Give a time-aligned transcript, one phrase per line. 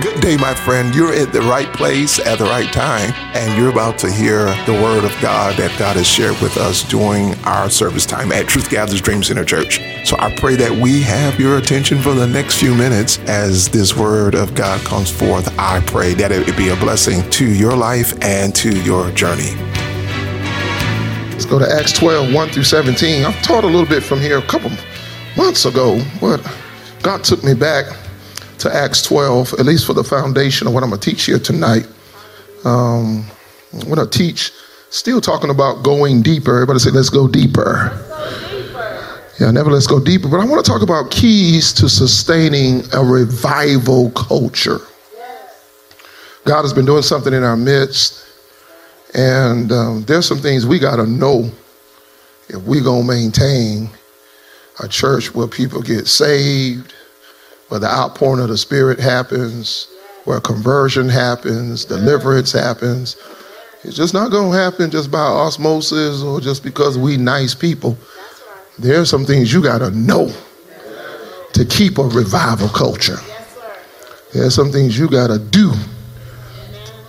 [0.00, 0.92] Good day, my friend.
[0.92, 4.72] You're at the right place at the right time, and you're about to hear the
[4.72, 8.70] word of God that God has shared with us during our service time at Truth
[8.70, 9.80] Gatherers Dream Center Church.
[10.04, 13.96] So I pray that we have your attention for the next few minutes as this
[13.96, 15.56] word of God comes forth.
[15.60, 19.54] I pray that it be a blessing to your life and to your journey.
[21.30, 23.24] Let's go to Acts 12, 1 through 17.
[23.24, 24.70] I've taught a little bit from here a couple
[25.36, 26.44] months ago, but
[27.04, 27.86] God took me back
[28.64, 31.38] to Acts 12, at least for the foundation of what I'm going to teach here
[31.38, 31.86] tonight.
[32.64, 33.26] Um,
[33.74, 34.52] I'm going to teach,
[34.88, 36.54] still talking about going deeper.
[36.54, 37.90] Everybody say, let's go deeper.
[38.08, 39.22] Let's go deeper.
[39.38, 40.28] Yeah, never let's go deeper.
[40.28, 44.78] But I want to talk about keys to sustaining a revival culture.
[46.46, 48.26] God has been doing something in our midst,
[49.14, 51.50] and um, there's some things we got to know
[52.48, 53.90] if we're going to maintain
[54.82, 56.94] a church where people get saved
[57.74, 59.88] where the outpouring of the Spirit happens,
[60.26, 63.16] where conversion happens, deliverance happens.
[63.82, 67.98] It's just not going to happen just by osmosis or just because we nice people.
[68.78, 70.32] There are some things you got to know
[71.54, 73.18] to keep a revival culture.
[74.32, 75.72] There are some things you got to do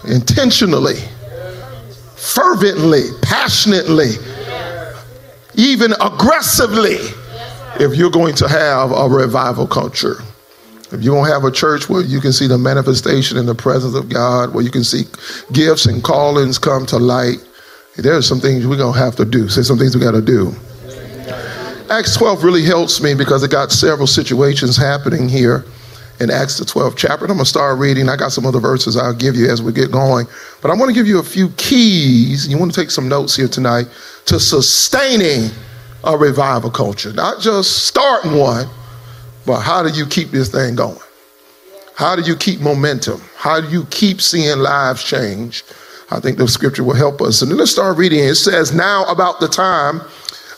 [0.08, 0.98] intentionally,
[2.16, 4.14] fervently, passionately,
[5.54, 6.98] even aggressively
[7.80, 10.16] if you're going to have a revival culture.
[10.96, 13.96] If you don't have a church where you can see the manifestation in the presence
[13.96, 15.04] of God, where you can see
[15.52, 17.46] gifts and callings come to light,
[17.98, 19.50] there's some things we're going to have to do.
[19.50, 20.54] Say some things we got to do.
[21.92, 25.66] Acts 12 really helps me because it got several situations happening here
[26.22, 27.26] in Acts the 12th chapter.
[27.26, 28.08] And I'm going to start reading.
[28.08, 30.28] I got some other verses I'll give you as we get going.
[30.62, 32.48] But I want to give you a few keys.
[32.48, 33.88] You want to take some notes here tonight
[34.28, 35.52] to sustaining
[36.06, 38.70] a revival culture, not just starting one
[39.46, 41.00] but how do you keep this thing going?
[41.96, 43.22] How do you keep momentum?
[43.38, 45.64] How do you keep seeing lives change?
[46.12, 47.42] I think the scripture will help us.
[47.42, 48.20] And then let's start reading.
[48.20, 50.02] It says, Now about the time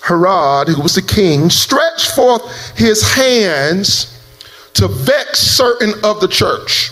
[0.01, 4.13] Herod, who was the king, stretched forth his hands
[4.73, 6.91] to vex certain of the church.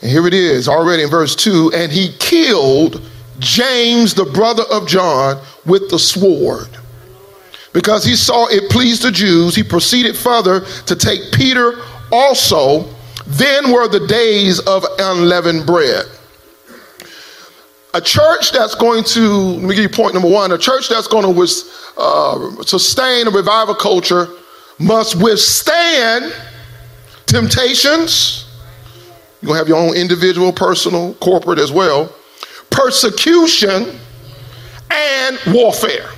[0.00, 3.02] And here it is already in verse 2 and he killed
[3.38, 6.68] James, the brother of John, with the sword.
[7.72, 11.74] Because he saw it pleased the Jews, he proceeded further to take Peter
[12.10, 12.88] also.
[13.26, 16.04] Then were the days of unleavened bread.
[17.94, 21.06] A church that's going to, let me give you point number one, a church that's
[21.06, 21.40] going to
[21.96, 24.28] uh, sustain a revival culture
[24.78, 26.32] must withstand
[27.26, 28.46] temptations.
[29.40, 32.12] You're going to have your own individual, personal, corporate as well,
[32.70, 33.98] persecution,
[34.90, 36.10] and warfare.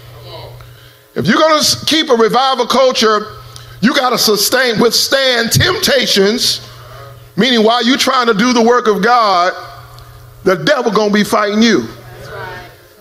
[1.14, 3.26] If you're going to keep a revival culture,
[3.80, 6.66] you got to sustain, withstand temptations,
[7.36, 9.52] meaning while you're trying to do the work of God,
[10.44, 11.82] the devil going to be fighting you.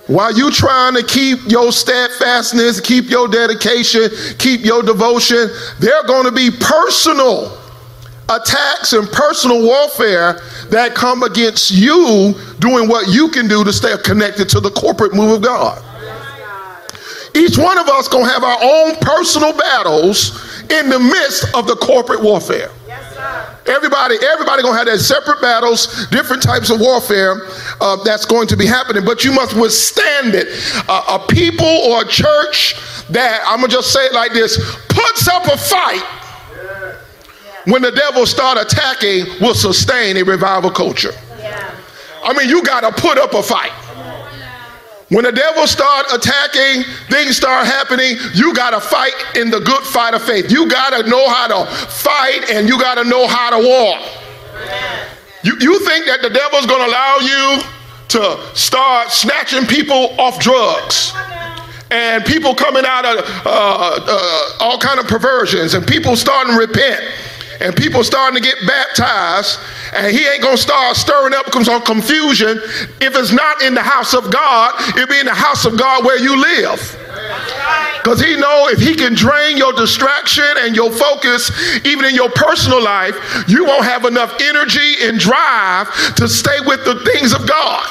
[0.08, 5.48] While you trying to keep your steadfastness, keep your dedication, keep your devotion,
[5.80, 7.58] there are going to be personal
[8.28, 13.94] attacks and personal warfare that come against you doing what you can do to stay
[14.04, 15.82] connected to the corporate move of God.
[17.34, 20.31] Each one of us gonna have our own personal battles
[20.69, 22.69] in the midst of the corporate warfare.
[23.68, 27.36] Everybody, everybody gonna have their separate battles, different types of warfare
[27.80, 30.47] uh, that's going to be happening, but you must withstand it.
[30.90, 32.75] Uh, a people or a church
[33.09, 34.58] that I'm gonna just say it like this:
[34.90, 36.03] puts up a fight
[37.66, 41.14] when the devil start attacking will sustain a revival culture.
[42.24, 43.72] I mean, you got to put up a fight.
[45.12, 49.84] When the devil start attacking, things start happening, you got to fight in the good
[49.84, 50.50] fight of faith.
[50.50, 54.00] You got to know how to fight and you got to know how to war.
[55.44, 57.62] You, you think that the devil's going to allow you
[58.08, 61.12] to start snatching people off drugs
[61.92, 66.60] and people coming out of uh, uh, all kind of perversions and people starting to
[66.60, 67.02] repent
[67.62, 69.59] and people starting to get baptized,
[69.94, 72.58] and he ain't gonna start stirring up some confusion
[73.00, 76.03] if it's not in the house of God, it'll be in the house of God
[76.06, 76.97] where you live.
[78.02, 81.52] Because he know if he can drain your distraction and your focus,
[81.85, 83.16] even in your personal life,
[83.47, 87.85] you won't have enough energy and drive to stay with the things of God.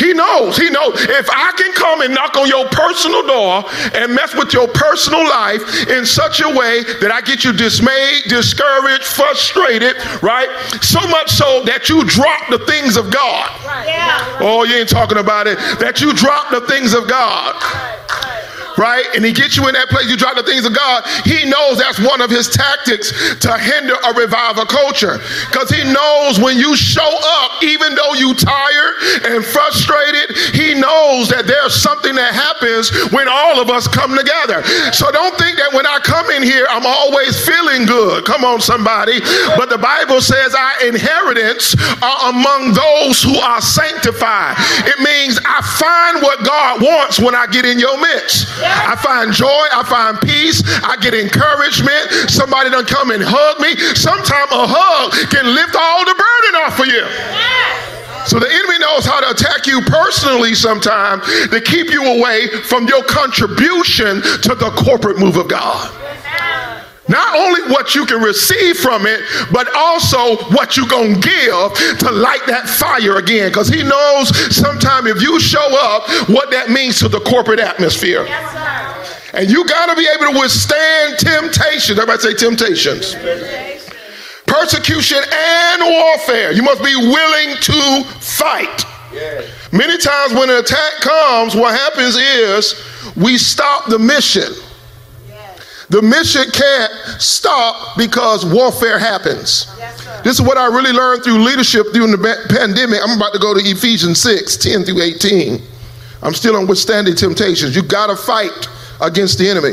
[0.00, 0.56] He knows.
[0.56, 0.96] He knows.
[0.96, 3.64] If I can come and knock on your personal door
[3.94, 8.24] and mess with your personal life in such a way that I get you dismayed,
[8.24, 10.48] discouraged, frustrated, right?
[10.80, 13.50] So much so that you drop the things of God.
[13.86, 14.38] Yeah.
[14.40, 15.58] Oh, you ain't talking about it.
[15.78, 18.29] That you drop the things of God right?
[19.14, 21.04] And he gets you in that place, you drop the things of God.
[21.28, 23.12] He knows that's one of his tactics
[23.44, 25.20] to hinder a revival culture.
[25.52, 27.12] Because he knows when you show
[27.44, 28.94] up, even though you tired
[29.28, 34.64] and frustrated, he knows that there's something that happens when all of us come together.
[34.96, 38.24] So don't think that when I come in here, I'm always feeling good.
[38.24, 39.20] Come on, somebody.
[39.60, 44.56] But the Bible says our inheritance are among those who are sanctified.
[44.88, 48.48] It means I find what God wants when I get in your midst.
[48.70, 52.30] I find joy, I find peace, I get encouragement.
[52.30, 53.76] Somebody done come and hug me.
[53.94, 57.04] Sometimes a hug can lift all the burden off of you.
[58.26, 62.86] So the enemy knows how to attack you personally sometimes to keep you away from
[62.86, 65.90] your contribution to the corporate move of God.
[67.10, 69.20] Not only what you can receive from it,
[69.52, 73.50] but also what you're going to give to light that fire again.
[73.50, 78.24] Because he knows sometime if you show up, what that means to the corporate atmosphere.
[78.24, 81.98] Yes, and you got to be able to withstand temptations.
[81.98, 83.14] Everybody say temptations.
[84.46, 86.52] Persecution and warfare.
[86.52, 88.84] You must be willing to fight.
[89.72, 92.74] Many times when an attack comes, what happens is
[93.16, 94.52] we stop the mission.
[95.90, 99.66] The mission can't stop because warfare happens.
[99.76, 103.00] Yes, this is what I really learned through leadership during the pandemic.
[103.02, 105.60] I'm about to go to Ephesians 6 10 through 18.
[106.22, 107.74] I'm still on withstanding temptations.
[107.74, 108.68] You got to fight
[109.00, 109.72] against the enemy.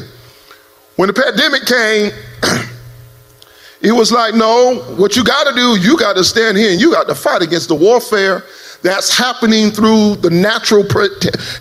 [0.96, 2.12] When the pandemic came,
[3.82, 6.82] it was like, no, what you got to do, you got to stand here and
[6.82, 8.44] you got to fight against the warfare
[8.82, 10.84] that's happening through the natural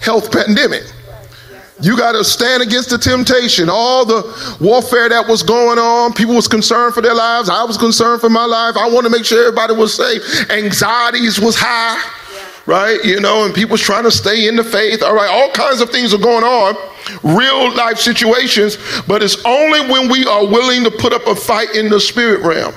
[0.00, 0.84] health pandemic.
[1.80, 3.68] You got to stand against the temptation.
[3.68, 7.50] All the warfare that was going on, people was concerned for their lives.
[7.50, 8.76] I was concerned for my life.
[8.78, 10.50] I want to make sure everybody was safe.
[10.50, 12.02] Anxieties was high,
[12.64, 12.98] right?
[13.04, 15.02] You know, and people's trying to stay in the faith.
[15.02, 16.76] All right, all kinds of things are going on,
[17.22, 18.78] real life situations.
[19.06, 22.40] But it's only when we are willing to put up a fight in the spirit
[22.40, 22.74] realm.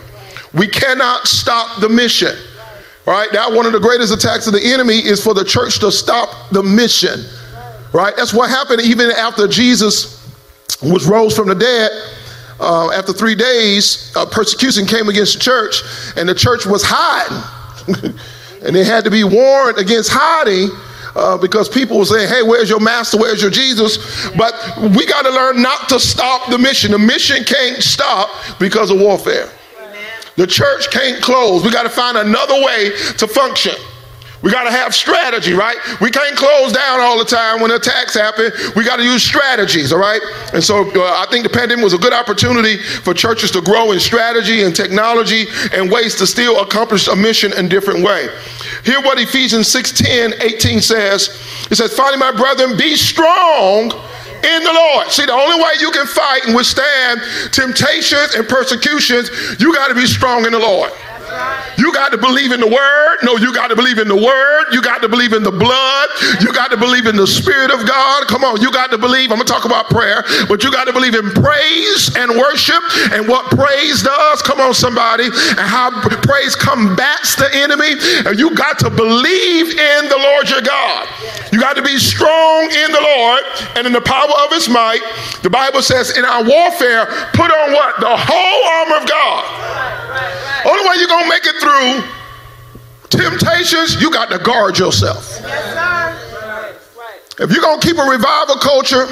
[0.54, 2.36] We cannot stop the mission.
[3.06, 3.30] Right?
[3.34, 6.52] now one of the greatest attacks of the enemy is for the church to stop
[6.52, 7.26] the mission
[7.92, 8.16] Right?
[8.16, 10.16] That's what happened even after Jesus
[10.82, 11.92] was rose from the dead.
[12.60, 15.82] Uh, after three days, uh, persecution came against the church,
[16.18, 18.16] and the church was hiding.
[18.66, 20.70] and they had to be warned against hiding
[21.16, 23.18] uh, because people were saying, hey, where's your master?
[23.18, 24.30] Where's your Jesus?
[24.38, 24.54] But
[24.96, 26.92] we got to learn not to stop the mission.
[26.92, 29.50] The mission can't stop because of warfare.
[30.36, 31.64] The church can't close.
[31.64, 33.76] We got to find another way to function.
[34.42, 35.76] We got to have strategy, right?
[36.00, 38.52] We can't close down all the time when attacks happen.
[38.76, 40.22] We got to use strategies, all right?
[40.54, 43.92] And so uh, I think the pandemic was a good opportunity for churches to grow
[43.92, 48.30] in strategy and technology and ways to still accomplish a mission in different way.
[48.86, 51.30] Hear what Ephesians 6 10, 18 says.
[51.70, 55.12] It says, Finally, my brethren, be strong in the Lord.
[55.12, 57.22] See, the only way you can fight and withstand
[57.52, 60.92] temptations and persecutions, you got to be strong in the Lord.
[61.78, 63.18] You got to believe in the word.
[63.24, 64.66] No, you got to believe in the word.
[64.72, 66.10] You got to believe in the blood.
[66.42, 68.28] You got to believe in the spirit of God.
[68.28, 69.32] Come on, you got to believe.
[69.32, 72.84] I'm going to talk about prayer, but you got to believe in praise and worship
[73.14, 74.42] and what praise does.
[74.42, 75.92] Come on, somebody, and how
[76.28, 77.96] praise combats the enemy.
[78.26, 81.08] And you got to believe in the Lord your God.
[81.52, 83.44] You got to be strong in the Lord
[83.76, 85.02] and in the power of his might.
[85.44, 88.00] The Bible says, in our warfare, put on what?
[88.00, 89.79] The whole armor of God.
[90.66, 92.04] Only way you're going to make it through
[93.10, 95.40] temptations, you got to guard yourself.
[97.40, 99.08] If you're going to keep a revival culture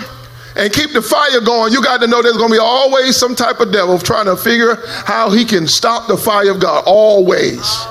[0.56, 3.36] and keep the fire going, you got to know there's going to be always some
[3.36, 6.84] type of devil trying to figure how he can stop the fire of God.
[6.86, 7.86] Always.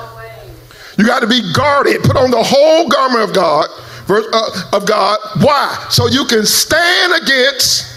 [0.97, 2.03] You got to be guarded.
[2.03, 3.67] Put on the whole garment of God,
[4.09, 5.19] uh, of God.
[5.41, 5.87] Why?
[5.89, 7.96] So you can stand against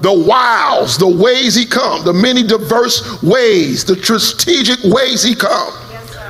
[0.00, 5.72] the wiles, the ways he come, the many diverse ways, the strategic ways he come,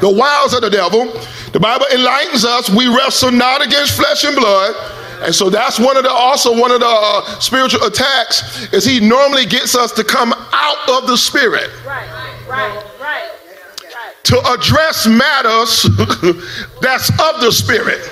[0.01, 1.13] the wiles of the devil.
[1.53, 2.69] The Bible enlightens us.
[2.69, 4.75] We wrestle not against flesh and blood.
[5.23, 9.01] And so that's one of the also one of the uh, spiritual attacks is he
[9.01, 11.71] normally gets us to come out of the spirit.
[11.87, 12.07] Right,
[12.49, 13.33] right, right.
[14.25, 15.83] To address matters
[16.83, 18.03] that's of the spirit.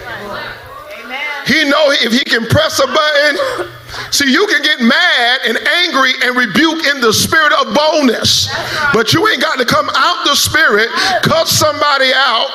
[1.46, 3.68] He know if he can press a button
[4.10, 8.48] See, you can get mad and angry and rebuke in the spirit of boldness,
[8.92, 10.88] but you ain't got to come out the spirit,
[11.22, 12.48] cut somebody out,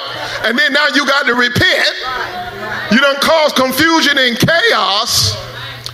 [0.45, 1.95] and then now you got to repent.
[2.91, 5.35] You don't cause confusion and chaos.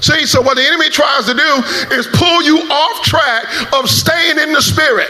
[0.01, 4.37] See, so what the enemy tries to do is pull you off track of staying
[4.37, 5.09] in the spirit.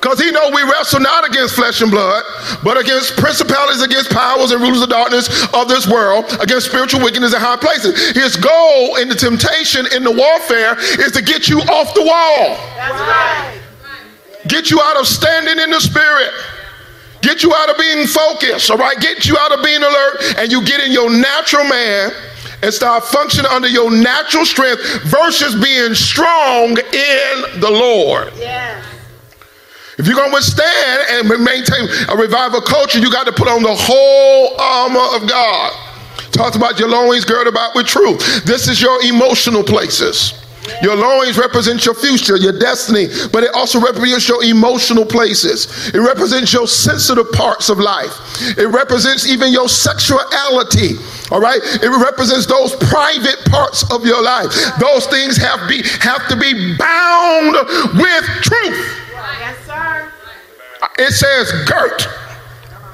[0.00, 2.24] Because he know we wrestle not against flesh and blood,
[2.64, 7.34] but against principalities, against powers and rulers of darkness of this world, against spiritual wickedness
[7.34, 8.16] in high places.
[8.16, 12.56] His goal in the temptation, in the warfare, is to get you off the wall.
[12.76, 13.60] That's right.
[14.48, 16.32] Get you out of standing in the spirit.
[17.20, 18.98] Get you out of being focused, all right?
[18.98, 22.10] Get you out of being alert, and you get in your natural man
[22.62, 28.32] and start functioning under your natural strength versus being strong in the Lord.
[28.38, 28.82] Yeah.
[30.00, 33.62] If you're going to withstand and maintain a revival culture, you got to put on
[33.62, 35.72] the whole armor of God.
[36.32, 38.46] Talks about your loins girded about with truth.
[38.46, 40.32] This is your emotional places.
[40.80, 45.88] Your loins represent your future, your destiny, but it also represents your emotional places.
[45.92, 48.12] It represents your sensitive parts of life.
[48.56, 50.96] It represents even your sexuality.
[51.30, 51.60] All right?
[51.62, 54.48] It represents those private parts of your life.
[54.80, 57.56] Those things have be have to be bound
[58.00, 58.99] with truth.
[60.98, 62.06] It says girt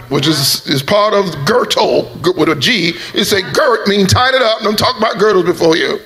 [0.09, 2.93] which is, is part of girdle with a G.
[3.15, 4.61] It say girt mean tied it up.
[4.61, 5.99] Don't talking about girdles before you.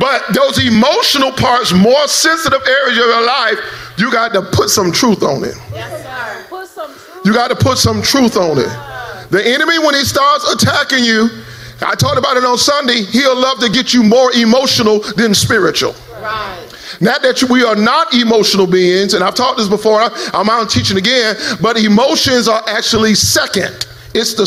[0.00, 3.58] But those emotional parts, more sensitive areas of your life,
[3.98, 5.54] you got to put some truth on it.
[7.24, 9.30] You got to put some truth on it.
[9.30, 11.28] The enemy, when he starts attacking you,
[11.80, 15.94] I talked about it on Sunday, he'll love to get you more emotional than spiritual.
[16.20, 16.63] Right.
[17.00, 20.96] Not that we are not emotional beings, and I've taught this before, I'm out teaching
[20.96, 23.86] again, but emotions are actually second.
[24.14, 24.44] It's the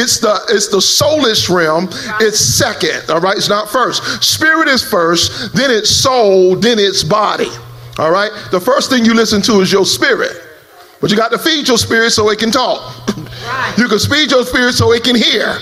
[0.00, 1.88] it's the it's the soulish realm.
[2.20, 3.10] It's second.
[3.10, 4.22] All right, it's not first.
[4.22, 7.50] Spirit is first, then it's soul, then it's body.
[7.98, 8.30] All right.
[8.50, 10.32] The first thing you listen to is your spirit.
[11.00, 13.08] But you got to feed your spirit so it can talk.
[13.40, 13.74] Right.
[13.78, 15.56] You can feed your spirit so it can hear.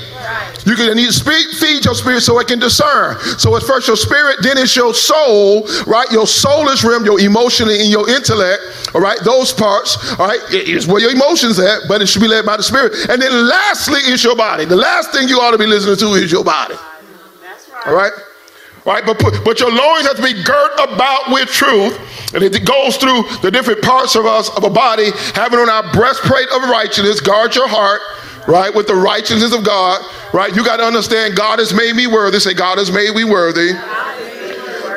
[0.66, 3.18] You need to feed your spirit so it can discern.
[3.38, 6.10] So it's first your spirit, then it's your soul, right?
[6.10, 8.62] Your soulless realm, your emotion and your intellect,
[8.94, 9.18] all right?
[9.24, 12.56] Those parts, all right, is where your emotions at, but it should be led by
[12.56, 12.92] the spirit.
[13.08, 14.64] And then lastly is your body.
[14.64, 16.74] The last thing you ought to be listening to is your body.
[17.86, 18.12] All right?
[18.84, 19.04] Right?
[19.04, 21.98] But, but your loins have to be girt about with truth.
[22.34, 25.92] And it goes through the different parts of us, of a body, having on our
[25.92, 28.00] breastplate of righteousness, guard your heart,
[28.48, 30.54] right, with the righteousness of God, right?
[30.54, 32.40] You got to understand God has made me worthy.
[32.40, 33.72] Say, God has made me worthy.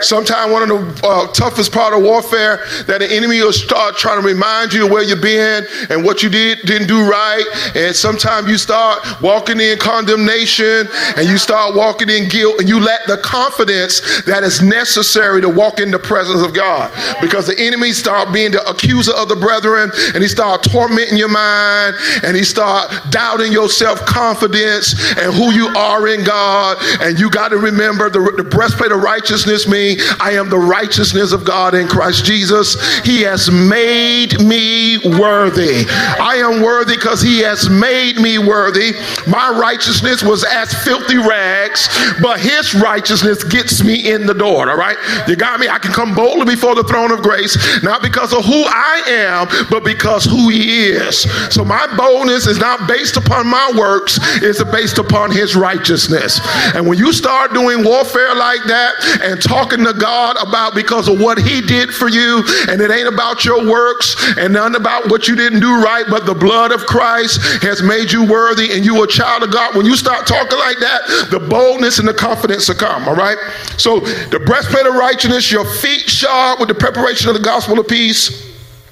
[0.01, 4.21] Sometimes one of the uh, toughest part of warfare that the enemy will start trying
[4.21, 7.43] to remind you of where you've been and what you did didn't do right.
[7.75, 12.79] And sometimes you start walking in condemnation and you start walking in guilt and you
[12.79, 16.91] lack the confidence that is necessary to walk in the presence of God.
[17.21, 21.29] Because the enemy start being the accuser of the brethren and he start tormenting your
[21.29, 26.77] mind and he start doubting your self-confidence and who you are in God.
[27.01, 31.31] And you got to remember the, the breastplate of righteousness means I am the righteousness
[31.31, 32.75] of God in Christ Jesus.
[33.01, 35.85] He has made me worthy.
[35.87, 38.93] I am worthy because He has made me worthy.
[39.27, 41.89] My righteousness was as filthy rags,
[42.21, 44.69] but His righteousness gets me in the door.
[44.69, 44.97] All right?
[45.27, 45.67] You got me?
[45.67, 49.67] I can come boldly before the throne of grace, not because of who I am,
[49.69, 51.21] but because who He is.
[51.53, 56.39] So my boldness is not based upon my works, it's based upon His righteousness.
[56.75, 61.19] And when you start doing warfare like that and talking to God about because of
[61.19, 62.43] what He did for you.
[62.69, 66.25] And it ain't about your works and none about what you didn't do right, but
[66.25, 69.75] the blood of Christ has made you worthy and you a child of God.
[69.75, 73.07] When you start talking like that, the boldness and the confidence will come.
[73.07, 73.37] All right.
[73.77, 77.87] So the breastplate of righteousness, your feet shod with the preparation of the gospel of
[77.87, 78.50] peace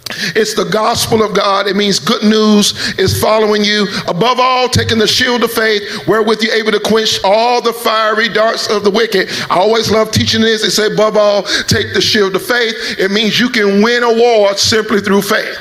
[0.09, 1.67] it's the gospel of God.
[1.67, 3.87] It means good news is following you.
[4.07, 8.27] Above all, taking the shield of faith, wherewith you're able to quench all the fiery
[8.27, 9.29] darts of the wicked.
[9.49, 10.63] I always love teaching this.
[10.63, 12.75] It say, above all, take the shield of faith.
[12.97, 15.57] It means you can win a war simply through faith.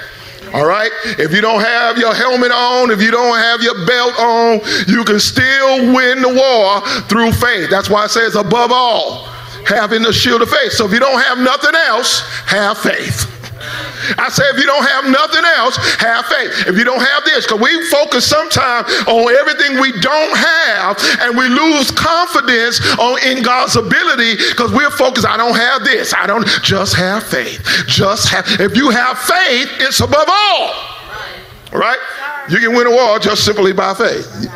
[0.55, 0.91] All right?
[1.19, 5.05] If you don't have your helmet on, if you don't have your belt on, you
[5.05, 7.69] can still win the war through faith.
[7.69, 9.25] That's why it says, above all,
[9.67, 10.73] having the shield of faith.
[10.73, 13.38] So if you don't have nothing else, have faith.
[14.17, 16.69] I say, if you don't have nothing else, have faith.
[16.69, 21.37] If you don't have this, because we focus sometimes on everything we don't have, and
[21.37, 25.27] we lose confidence on in God's ability because we're focused.
[25.27, 26.15] I don't have this.
[26.15, 27.61] I don't just have faith.
[27.87, 28.47] Just have.
[28.61, 30.73] If you have faith, it's above all.
[31.73, 31.99] Right?
[32.49, 34.47] You can win a war just simply by faith.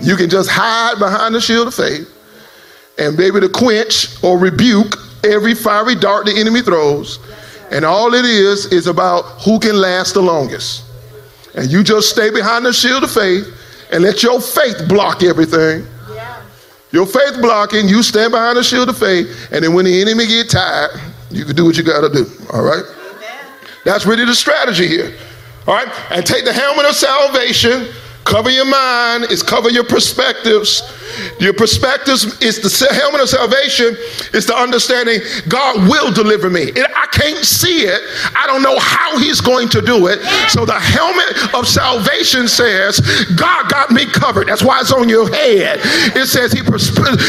[0.00, 2.08] You can just hide behind the shield of faith
[2.98, 7.18] and be able to quench or rebuke every fiery dart the enemy throws
[7.70, 10.84] and all it is is about who can last the longest.
[11.54, 13.46] And you just stay behind the shield of faith
[13.92, 15.86] and let your faith block everything.
[16.12, 16.42] Yeah.
[16.92, 20.26] Your faith blocking, you stand behind the shield of faith, and then when the enemy
[20.26, 21.00] get tired,
[21.30, 22.26] you can do what you got to do.
[22.52, 22.84] All right?
[22.84, 23.44] Amen.
[23.84, 25.14] That's really the strategy here.
[25.66, 25.88] All right?
[26.10, 27.88] And take the helmet of salvation
[28.24, 30.82] Cover your mind is cover your perspectives.
[31.38, 33.96] Your perspective is the helmet of salvation.
[34.34, 36.72] Is the understanding God will deliver me.
[36.76, 38.02] I can't see it.
[38.36, 40.20] I don't know how He's going to do it.
[40.50, 43.00] So the helmet of salvation says
[43.36, 44.48] God got me covered.
[44.48, 45.80] That's why it's on your head.
[46.16, 46.60] It says He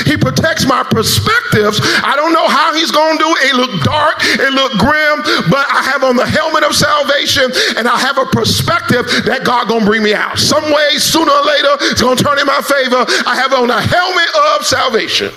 [0.10, 1.80] He protects my perspectives.
[2.04, 3.52] I don't know how He's going to do it.
[3.52, 4.18] It look dark.
[4.20, 5.24] It look grim.
[5.50, 9.68] But I have on the helmet of salvation, and I have a perspective that God
[9.68, 12.62] gonna bring me out somewhere way, sooner or later, it's going to turn in my
[12.64, 13.06] favor.
[13.28, 15.32] I have on a helmet of salvation.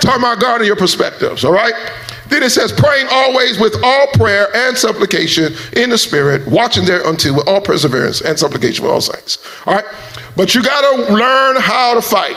[0.00, 1.74] Talk about guarding your perspectives, all right?
[2.28, 7.06] Then it says, praying always with all prayer and supplication in the Spirit, watching there
[7.06, 9.38] until with all perseverance and supplication for all saints.
[9.66, 9.84] All right?
[10.34, 12.36] But you got to learn how to fight.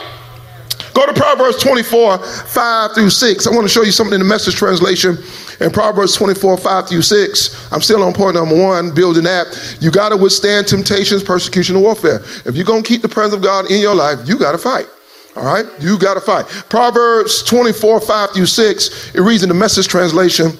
[0.92, 3.46] Go to Proverbs 24, 5 through 6.
[3.46, 5.18] I want to show you something in the message translation
[5.60, 9.78] in Proverbs 24, 5 through 6, I'm still on point number one, building that.
[9.80, 12.20] You got to withstand temptations, persecution, and warfare.
[12.44, 14.58] If you're going to keep the presence of God in your life, you got to
[14.58, 14.86] fight.
[15.36, 15.66] All right?
[15.80, 16.46] You got to fight.
[16.68, 20.52] Proverbs 24, 5 through 6, it reads in the message translation.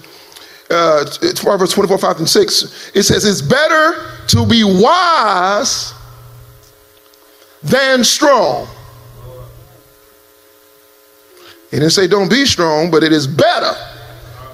[0.68, 1.04] Uh,
[1.36, 2.92] Proverbs 24, 5 and 6.
[2.94, 5.94] It says, It's better to be wise
[7.62, 8.68] than strong.
[11.70, 13.72] It didn't say don't be strong, but it is better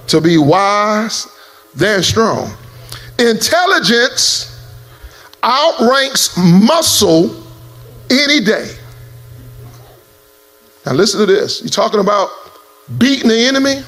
[0.08, 1.26] to be wise
[1.74, 2.50] than strong.
[3.18, 4.48] Intelligence
[5.42, 7.44] outranks muscle
[8.10, 8.76] any day.
[10.84, 11.60] Now, listen to this.
[11.60, 12.28] You're talking about
[12.98, 13.76] beating the enemy?
[13.76, 13.84] You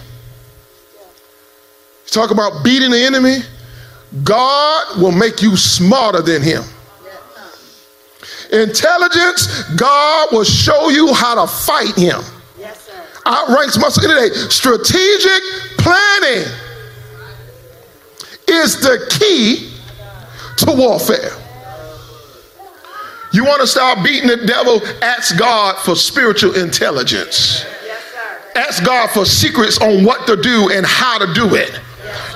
[2.07, 3.39] talk about beating the enemy?
[4.23, 6.63] God will make you smarter than him.
[8.53, 12.21] Intelligence, God will show you how to fight him.
[13.27, 14.35] Outranks muscle any day.
[14.51, 15.43] Strategic
[15.79, 16.47] planning
[18.47, 19.73] is the key
[20.59, 21.33] to warfare.
[23.35, 24.81] You want to start beating the devil?
[25.03, 27.65] Ask God for spiritual intelligence.
[28.55, 31.81] Ask God for secrets on what to do and how to do it.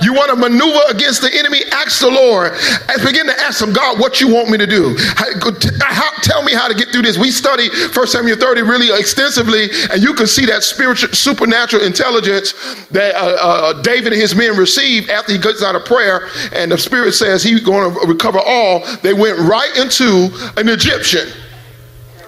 [0.01, 1.59] You want to maneuver against the enemy?
[1.71, 4.95] Ask the Lord and begin to ask him, God, what you want me to do?
[5.15, 7.17] How, tell me how to get through this.
[7.17, 12.53] We study 1 Samuel 30 really extensively, and you can see that spiritual, supernatural intelligence
[12.91, 16.71] that uh, uh, David and his men received after he gets out of prayer, and
[16.71, 18.85] the Spirit says he's going to recover all.
[18.97, 21.27] They went right into an Egyptian.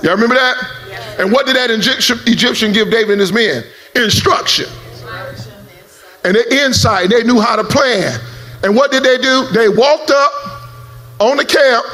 [0.01, 0.57] Y'all remember that?
[1.19, 3.63] And what did that Egyptian give David and his men?
[3.95, 4.67] Instruction
[6.23, 7.09] and the insight.
[7.09, 8.19] They knew how to plan.
[8.63, 9.47] And what did they do?
[9.53, 10.31] They walked up
[11.19, 11.85] on the camp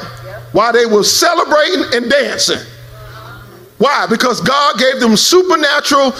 [0.52, 2.60] while they were celebrating and dancing.
[3.78, 4.06] Why?
[4.10, 6.12] Because God gave them supernatural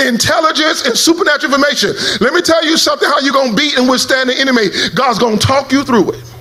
[0.00, 1.94] intelligence and supernatural information.
[2.20, 4.66] Let me tell you something how you're going to beat and withstand the enemy.
[4.94, 6.33] God's going to talk you through it.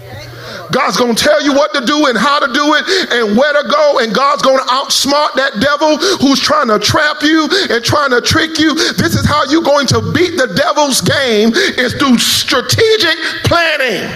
[0.73, 2.83] God's going to tell you what to do and how to do it
[3.13, 3.99] and where to go.
[3.99, 8.21] And God's going to outsmart that devil who's trying to trap you and trying to
[8.21, 8.73] trick you.
[8.73, 14.09] This is how you're going to beat the devil's game is through strategic planning,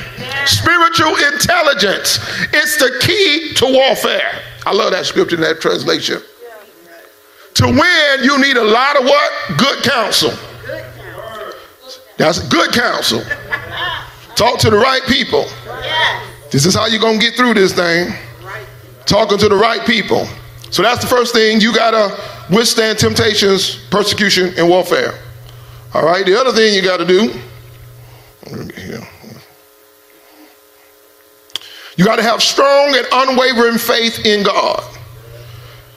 [0.45, 2.17] spiritual intelligence.
[2.51, 4.41] It's the key to warfare.
[4.65, 6.21] I love that scripture in that translation.
[7.53, 9.57] To win, you need a lot of what?
[9.57, 10.33] Good counsel.
[12.17, 13.21] That's good counsel.
[14.35, 15.45] Talk to the right people.
[16.57, 18.11] This is how you're going to get through this thing.
[19.05, 20.25] Talking to the right people.
[20.71, 21.61] So that's the first thing.
[21.61, 22.19] You got to
[22.51, 25.13] withstand temptations, persecution, and warfare.
[25.93, 26.25] All right.
[26.25, 27.31] The other thing you got to do.
[31.95, 34.81] You got to have strong and unwavering faith in God.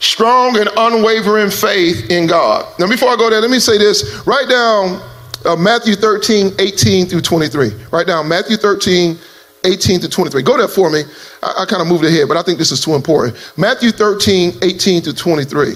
[0.01, 2.71] Strong and unwavering faith in God.
[2.79, 4.27] Now, before I go there, let me say this.
[4.27, 5.01] Write down
[5.47, 7.71] uh, Matthew 13, 18 through 23.
[7.91, 9.19] Write down Matthew 13,
[9.65, 10.43] 18 to 23.
[10.43, 11.03] Go there for me.
[11.43, 13.37] I, I kind of moved ahead, but I think this is too important.
[13.57, 15.75] Matthew 13, 18 to 23.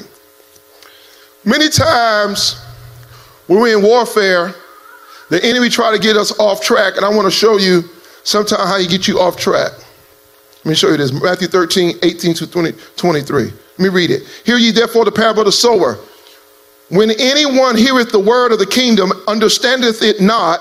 [1.44, 2.60] Many times
[3.46, 4.54] when we're in warfare,
[5.30, 7.82] the enemy try to get us off track, and I want to show you
[8.22, 9.72] sometimes how he get you off track.
[9.72, 11.12] Let me show you this.
[11.12, 13.44] Matthew 13, 18 to 20, 23.
[13.44, 14.22] Let me read it.
[14.44, 15.98] Hear ye therefore the parable of the sower.
[16.88, 20.60] When anyone heareth the word of the kingdom, understandeth it not,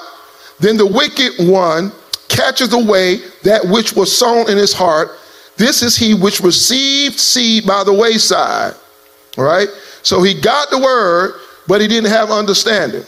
[0.59, 1.91] then the wicked one
[2.33, 5.09] catches away that which was sown in his heart.
[5.55, 8.73] This is he which received seed by the wayside.
[9.37, 9.67] All right?
[10.01, 13.03] So he got the word, but he didn't have understanding.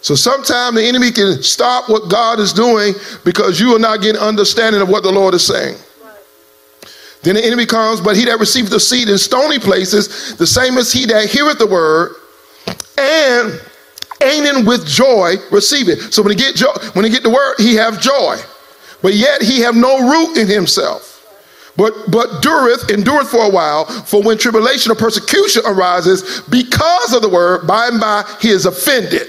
[0.00, 4.20] So sometimes the enemy can stop what God is doing because you are not getting
[4.20, 5.76] understanding of what the Lord is saying.
[7.22, 10.76] Then the enemy comes, but he that receiveth the seed in stony places, the same
[10.76, 12.16] as he that heareth the word,
[12.98, 13.60] and
[14.22, 16.12] in with joy receive it.
[16.12, 18.36] So when he get joy, when he get the word, he have joy.
[19.02, 21.08] but yet he have no root in himself.
[21.76, 27.22] But but dureth, endureth for a while, for when tribulation or persecution arises because of
[27.22, 29.28] the word, by and by he is offended.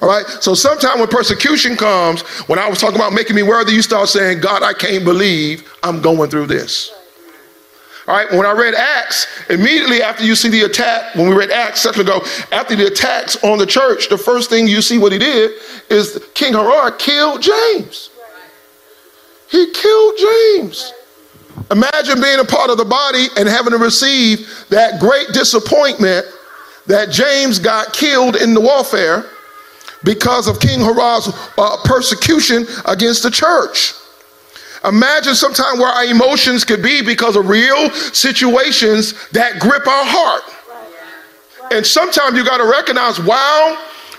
[0.00, 0.26] All right.
[0.40, 4.08] So sometime when persecution comes, when I was talking about making me worthy, you start
[4.08, 6.92] saying, God, I can't believe I'm going through this.
[8.08, 11.50] All right, when I read Acts, immediately after you see the attack, when we read
[11.50, 15.12] Acts second ago, after the attacks on the church, the first thing you see what
[15.12, 18.08] he did is King Herod killed James.
[19.50, 20.94] He killed James.
[21.70, 26.24] Imagine being a part of the body and having to receive that great disappointment
[26.86, 29.26] that James got killed in the warfare
[30.02, 33.92] because of King Herod's uh, persecution against the church.
[34.84, 40.42] Imagine sometime where our emotions could be because of real situations that grip our heart.
[41.72, 43.76] And sometimes you got to recognize while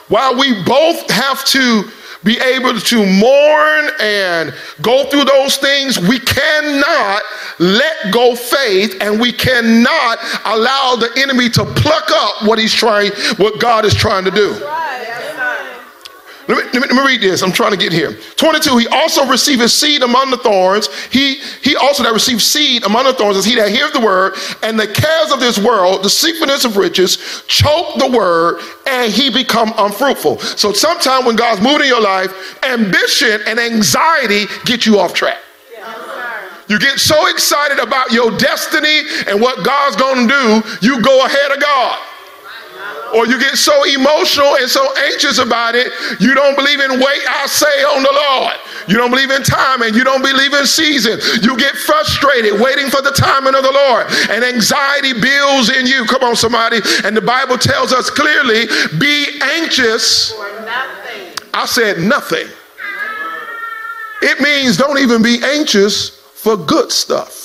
[0.09, 1.83] while we both have to
[2.23, 7.21] be able to mourn and go through those things, we cannot
[7.59, 13.11] let go faith and we cannot allow the enemy to pluck up what he's trying,
[13.37, 14.53] what God is trying to do.
[16.49, 17.43] Let me, let, me, let me, read this.
[17.43, 18.17] I'm trying to get here.
[18.35, 18.77] 22.
[18.77, 20.91] He also received his seed among the thorns.
[21.11, 24.33] He he also that received seed among the thorns is he that hears the word,
[24.63, 29.29] and the cares of this world, the deceitfulness of riches, choke the word, and he
[29.29, 30.39] become unfruitful.
[30.39, 32.33] So sometime when God's moving in your life,
[32.63, 35.37] ambition and anxiety get you off track.
[36.67, 41.25] You get so excited about your destiny and what God's going to do, you go
[41.25, 42.08] ahead of God
[43.13, 47.21] or you get so emotional and so anxious about it, you don't believe in wait,
[47.27, 48.55] I say on the Lord.
[48.87, 51.19] You don't believe in time and you don't believe in season.
[51.41, 56.05] You get frustrated waiting for the timing of the Lord, and anxiety builds in you.
[56.05, 56.79] Come on, somebody.
[57.03, 58.65] And the Bible tells us clearly
[58.97, 60.31] be anxious.
[60.31, 61.33] For nothing.
[61.53, 62.47] I said nothing.
[64.21, 67.38] It means don't even be anxious for good stuff.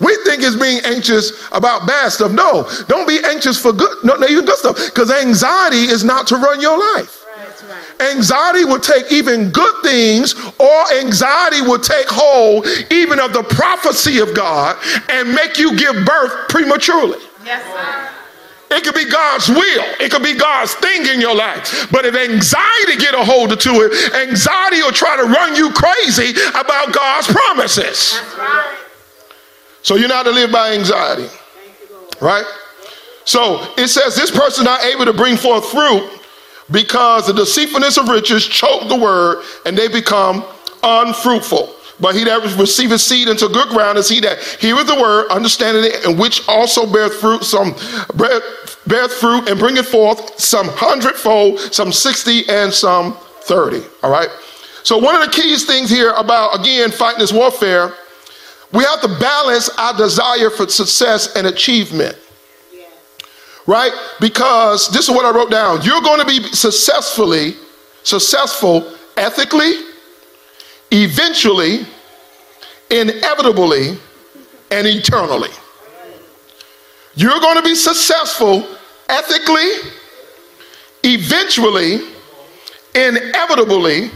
[0.00, 2.32] We think it's being anxious about bad stuff.
[2.32, 6.36] No, don't be anxious for good, no, even good stuff, because anxiety is not to
[6.36, 7.18] run your life.
[8.00, 14.18] Anxiety will take even good things, or anxiety will take hold even of the prophecy
[14.18, 14.76] of God
[15.08, 17.18] and make you give birth prematurely.
[17.44, 18.08] Yes, sir.
[18.76, 19.84] It could be God's will.
[20.00, 21.88] It could be God's thing in your life.
[21.92, 25.70] But if anxiety get a hold of to it, anxiety will try to run you
[25.72, 28.18] crazy about God's promises.
[28.18, 28.78] That's right.
[29.82, 31.28] So you're not to live by anxiety.
[32.20, 32.44] Right?
[33.24, 36.08] So it says this person not able to bring forth fruit
[36.70, 40.44] because the deceitfulness of riches choke the word and they become
[40.82, 41.74] unfruitful.
[42.00, 45.84] But he that receiveth seed into good ground is he that heareth the word, understanding
[45.84, 47.74] it, and which also beareth fruit, some
[48.16, 53.82] beareth fruit and bringeth forth some hundredfold, some sixty, and some thirty.
[54.02, 54.28] All right.
[54.82, 57.94] So one of the keys things here about again fighting this warfare
[58.72, 62.16] we have to balance our desire for success and achievement.
[63.66, 63.92] Right?
[64.20, 65.82] Because this is what I wrote down.
[65.82, 67.54] You're going to be successfully
[68.02, 69.72] successful ethically,
[70.90, 71.86] eventually,
[72.90, 73.98] inevitably,
[74.70, 75.50] and eternally.
[77.14, 78.66] You're going to be successful
[79.08, 79.90] ethically,
[81.04, 82.00] eventually,
[82.94, 84.10] inevitably,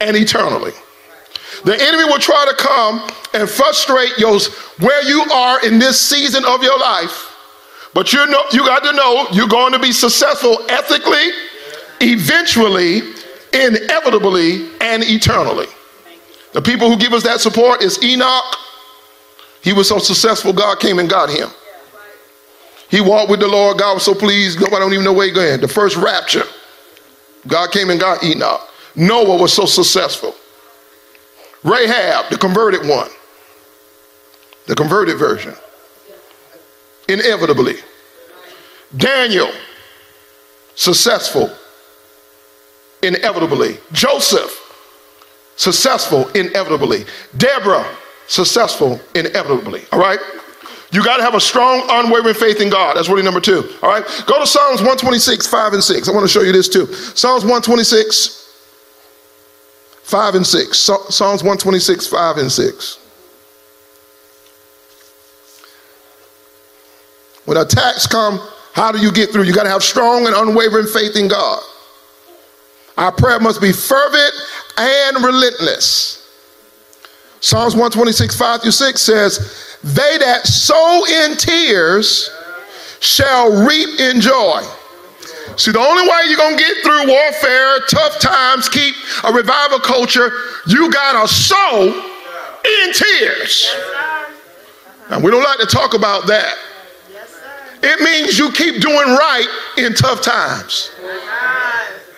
[0.00, 0.72] and eternally.
[1.64, 4.38] The enemy will try to come and frustrate you
[4.80, 7.30] where you are in this season of your life.
[7.94, 11.30] But you know you got to know you're going to be successful ethically,
[12.00, 13.00] eventually,
[13.52, 15.66] inevitably, and eternally.
[16.52, 18.56] The people who give us that support is Enoch.
[19.62, 21.48] He was so successful, God came and got him.
[22.90, 23.78] He walked with the Lord.
[23.78, 24.60] God was so pleased.
[24.60, 25.60] Nobody don't even know where he going.
[25.60, 26.44] The first rapture,
[27.46, 28.60] God came and got Enoch.
[28.94, 30.34] Noah was so successful.
[31.64, 33.10] Rahab, the converted one,
[34.66, 35.54] the converted version,
[37.08, 37.76] inevitably.
[38.96, 39.50] Daniel,
[40.74, 41.50] successful,
[43.02, 43.78] inevitably.
[43.92, 44.60] Joseph,
[45.56, 47.06] successful, inevitably.
[47.36, 47.86] Deborah,
[48.28, 49.84] successful, inevitably.
[49.90, 50.18] All right?
[50.92, 52.96] You got to have a strong, unwavering faith in God.
[52.96, 53.68] That's really number two.
[53.82, 54.04] All right?
[54.26, 56.08] Go to Psalms 126, 5 and 6.
[56.08, 56.86] I want to show you this too.
[56.94, 58.43] Psalms 126,
[60.04, 60.78] 5 and 6.
[60.78, 62.98] Psalms 126, 5 and 6.
[67.46, 68.38] When attacks come,
[68.74, 69.44] how do you get through?
[69.44, 71.62] You got to have strong and unwavering faith in God.
[72.98, 74.34] Our prayer must be fervent
[74.76, 76.20] and relentless.
[77.40, 82.30] Psalms 126, 5 through 6 says, They that sow in tears
[83.00, 84.62] shall reap in joy.
[85.56, 89.78] See, the only way you're going to get through warfare, tough times, keep a revival
[89.78, 90.32] culture,
[90.66, 92.12] you got to sow
[92.64, 93.74] in tears.
[95.10, 96.56] And we don't like to talk about that.
[97.82, 100.90] It means you keep doing right in tough times.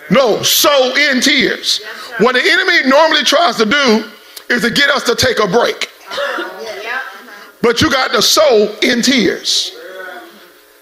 [0.09, 1.83] No, sow in tears.
[2.19, 4.09] What the enemy normally tries to do
[4.49, 5.91] is to get us to take a break.
[7.61, 9.76] But you got to sow in tears.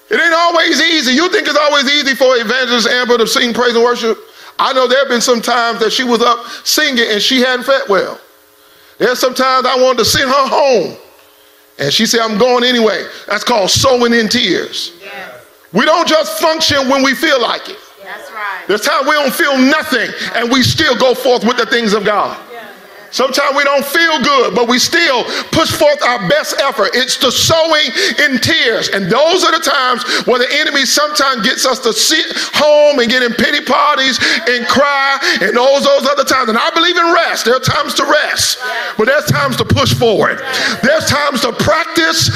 [0.09, 1.13] It ain't always easy.
[1.13, 4.17] You think it's always easy for Evangelist Amber to sing praise and worship?
[4.59, 7.65] I know there have been some times that she was up singing and she hadn't
[7.65, 8.19] felt well.
[8.97, 10.97] There's sometimes I wanted to send her home.
[11.77, 13.05] And she said, I'm going anyway.
[13.27, 14.93] That's called sowing in tears.
[15.01, 15.45] Yes.
[15.73, 17.77] We don't just function when we feel like it.
[18.01, 18.63] That's right.
[18.67, 22.05] There's times we don't feel nothing and we still go forth with the things of
[22.05, 22.39] God.
[23.15, 25.23] Sometimes we don't feel good, but we still
[25.55, 26.91] push forth our best effort.
[26.91, 27.87] It's the sowing
[28.27, 28.91] in tears.
[28.91, 33.07] And those are the times where the enemy sometimes gets us to sit home and
[33.07, 34.19] get in pity parties
[34.51, 36.51] and cry and those those other times.
[36.51, 37.47] And I believe in rest.
[37.47, 38.59] There are times to rest,
[38.99, 40.43] but there's times to push forward.
[40.83, 42.27] There's times to practice,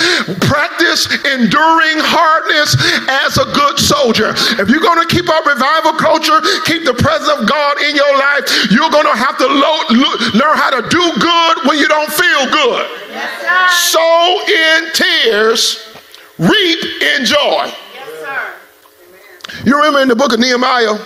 [0.48, 2.80] practice enduring hardness
[3.28, 4.32] as a good soldier.
[4.56, 8.14] If you're going to keep our revival culture, keep the presence of God in your
[8.16, 11.88] life, you're going to have to lo- lo- learn how to do good when you
[11.88, 12.88] don't feel good.
[13.10, 15.96] Yes, Sow in tears,
[16.38, 17.72] reap in joy.
[17.94, 20.98] Yes, you remember in the book of Nehemiah,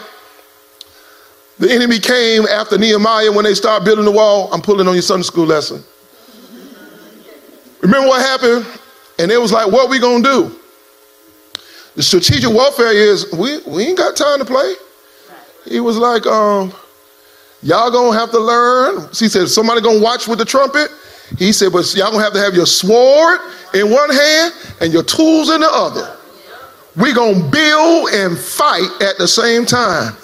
[1.60, 4.52] the enemy came after Nehemiah when they started building the wall.
[4.54, 5.84] I'm pulling on your Sunday school lesson.
[7.82, 8.66] Remember what happened?
[9.20, 10.60] And it was like, what we gonna do?
[11.96, 14.74] The strategic warfare is we, we ain't got time to play.
[15.66, 16.74] He was like, um,
[17.64, 19.08] Y'all gonna have to learn.
[19.14, 20.90] He said, somebody gonna watch with the trumpet.
[21.38, 23.40] He said, but y'all gonna have to have your sword
[23.74, 26.18] in one hand and your tools in the other.
[26.98, 30.16] we gonna build and fight at the same time.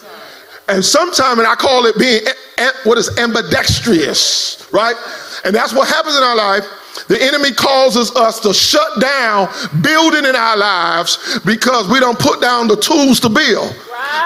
[0.67, 2.21] And sometimes, and I call it being
[2.83, 4.95] what is ambidextrous, right?
[5.45, 6.65] And that's what happens in our life.
[7.07, 9.47] The enemy causes us to shut down
[9.81, 13.73] building in our lives because we don't put down the tools to build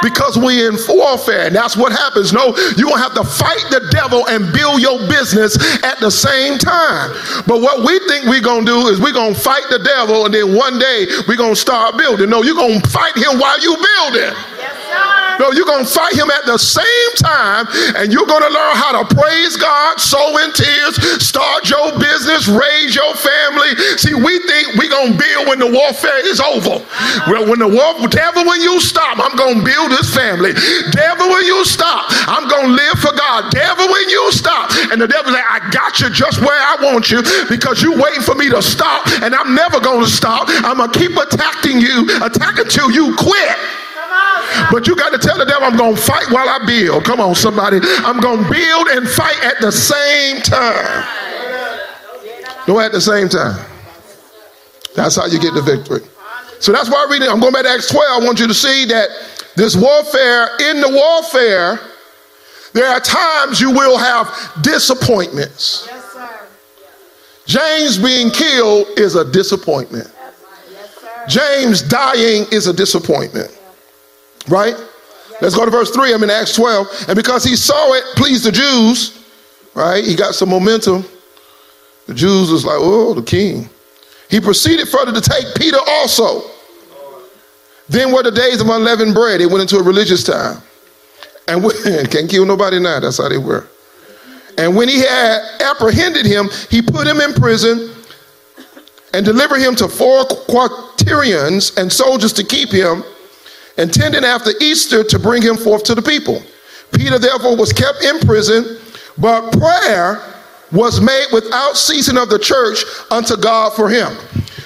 [0.01, 1.47] because we in warfare.
[1.47, 2.33] And that's what happens.
[2.33, 6.11] No, you're going to have to fight the devil and build your business at the
[6.11, 7.11] same time.
[7.47, 10.25] But what we think we're going to do is we're going to fight the devil
[10.25, 12.29] and then one day we're going to start building.
[12.29, 14.52] No, you're going to fight him while you build building.
[15.39, 17.65] No, you're going to fight him at the same time,
[17.97, 22.47] and you're going to learn how to praise God, sow in tears, start your business,
[22.47, 23.75] raise your family.
[23.97, 26.83] See, we think we're going to build when the warfare is over.
[27.27, 30.53] Well, when the war, devil, when you stop, I'm going to build this family.
[30.91, 33.51] Devil, when you stop, I'm going to live for God.
[33.51, 34.71] Devil, when you stop.
[34.91, 38.21] And the devil like, I got you just where I want you because you're waiting
[38.21, 40.47] for me to stop, and I'm never going to stop.
[40.63, 43.57] I'm going to keep attacking you, attacking till you quit.
[44.71, 47.03] But you got to tell the devil, I'm going to fight while I build.
[47.03, 47.79] Come on, somebody.
[47.81, 51.05] I'm going to build and fight at the same time.
[52.67, 53.63] No, at the same time.
[54.95, 56.01] That's how you get the victory.
[56.59, 57.29] So that's why I read it.
[57.29, 58.23] I'm going back to Acts 12.
[58.23, 59.09] I want you to see that
[59.55, 61.79] this warfare, in the warfare,
[62.73, 65.87] there are times you will have disappointments.
[65.89, 66.29] Yes, sir.
[67.45, 70.11] James being killed is a disappointment.
[70.71, 73.59] Yes, James dying is a disappointment.
[74.47, 74.75] Right?
[75.41, 76.13] Let's go to verse 3.
[76.13, 77.05] I'm in Acts 12.
[77.09, 79.25] And because he saw it please the Jews,
[79.73, 80.03] right?
[80.03, 81.05] He got some momentum.
[82.07, 83.69] The Jews was like, oh, the king.
[84.29, 86.41] He proceeded further to take Peter also.
[87.89, 89.41] Then were the days of unleavened bread.
[89.41, 90.61] It went into a religious time.
[91.45, 93.01] And can't kill nobody now.
[93.01, 93.67] That's how they were.
[94.57, 97.93] And when he had apprehended him, he put him in prison
[99.13, 103.03] and delivered him to four quaternions and soldiers to keep him
[103.77, 106.41] intending after Easter to bring him forth to the people.
[106.93, 108.77] Peter therefore was kept in prison,
[109.17, 110.21] but prayer
[110.71, 114.15] was made without ceasing of the church unto God for him.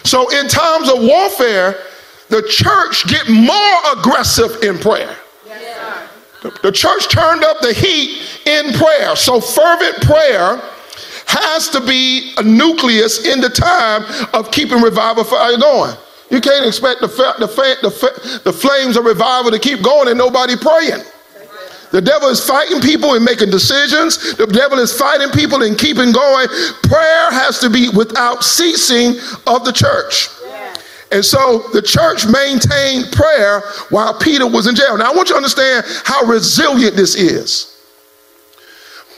[0.03, 1.77] So in times of warfare,
[2.29, 5.15] the church get more aggressive in prayer.
[6.63, 9.15] the church turned up the heat in prayer.
[9.15, 10.61] So fervent prayer
[11.27, 15.95] has to be a nucleus in the time of keeping revival fire going.
[16.29, 20.55] You can't expect the, the, the, the flames of revival to keep going and nobody
[20.57, 21.03] praying.
[21.91, 24.35] The devil is fighting people and making decisions.
[24.35, 26.47] The devil is fighting people and keeping going.
[26.83, 29.15] Prayer has to be without ceasing
[29.47, 30.27] of the church.
[31.11, 34.97] And so the church maintained prayer while Peter was in jail.
[34.97, 37.73] Now I want you to understand how resilient this is.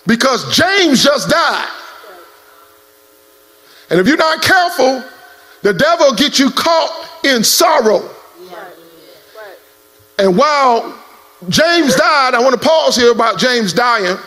[0.05, 1.69] Because James just died.
[3.89, 5.03] And if you're not careful,
[5.61, 8.09] the devil get you caught in sorrow.
[10.17, 10.97] And while
[11.47, 14.17] James died, I want to pause here about James dying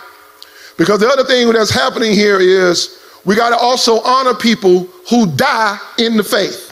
[0.78, 5.26] because the other thing that's happening here is we got to also honor people who
[5.36, 6.70] die in the faith.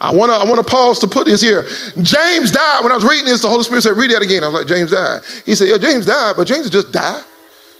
[0.00, 1.64] I want to I want to pause to put this here.
[2.02, 2.80] James died.
[2.82, 4.66] When I was reading this, the Holy Spirit said, "Read that again." I was like,
[4.66, 7.24] "James died." He said, "Yeah, James died, but James just died.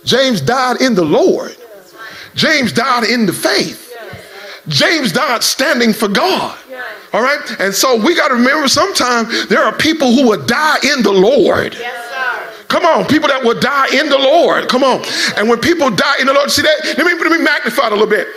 [0.04, 1.56] James died in the Lord.
[2.34, 3.87] James died in the faith.
[4.68, 6.56] James died standing for God."
[7.12, 8.68] All right, and so we got to remember.
[8.68, 11.74] Sometimes there are people who will die in the Lord.
[11.74, 12.04] Yes,
[12.68, 14.68] Come on, people that will die in the Lord.
[14.68, 15.02] Come on,
[15.38, 16.98] and when people die in the Lord, see that?
[16.98, 18.28] Let me let me magnify it a little bit.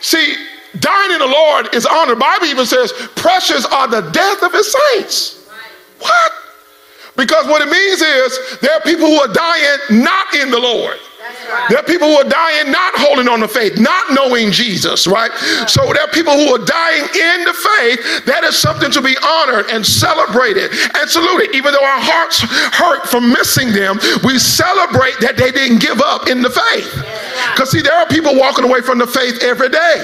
[0.00, 0.34] See,
[0.80, 2.16] dying in the Lord is honored.
[2.16, 5.48] The Bible even says, precious are the death of his saints.
[6.00, 6.32] What?
[7.16, 10.98] Because what it means is there are people who are dying not in the Lord.
[11.68, 15.24] There are people who are dying not holding on to faith, not knowing Jesus, right?
[15.24, 15.70] right?
[15.70, 18.26] So there are people who are dying in the faith.
[18.26, 21.54] That is something to be honored and celebrated and saluted.
[21.54, 22.40] Even though our hearts
[22.74, 26.90] hurt from missing them, we celebrate that they didn't give up in the faith.
[27.52, 29.96] Because see, there are people walking away from the faith every day.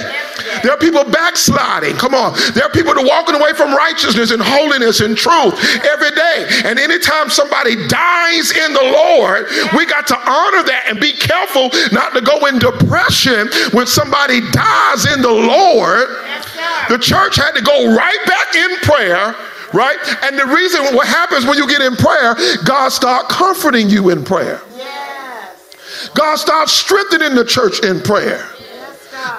[0.63, 1.95] There are people backsliding.
[1.95, 2.33] Come on.
[2.53, 6.63] There are people that are walking away from righteousness and holiness and truth every day.
[6.65, 11.69] And anytime somebody dies in the Lord, we got to honor that and be careful
[11.91, 16.07] not to go in depression when somebody dies in the Lord.
[16.89, 19.35] The church had to go right back in prayer
[19.73, 19.97] right?
[20.23, 22.35] And the reason what happens when you get in prayer,
[22.65, 24.59] God start comforting you in prayer.
[26.13, 28.45] God starts strengthening the church in prayer.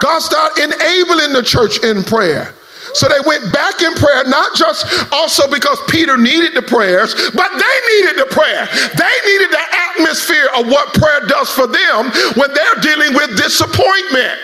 [0.00, 2.54] God started enabling the church in prayer.
[2.94, 7.48] So they went back in prayer, not just also because Peter needed the prayers, but
[7.48, 8.68] they needed the prayer.
[8.68, 14.36] They needed the atmosphere of what prayer does for them when they're dealing with disappointment.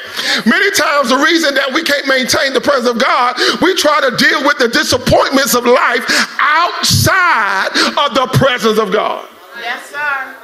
[0.47, 4.17] Many times, the reason that we can't maintain the presence of God, we try to
[4.17, 6.05] deal with the disappointments of life
[6.41, 7.69] outside
[8.01, 9.29] of the presence of God.
[9.61, 10.38] Yes, sir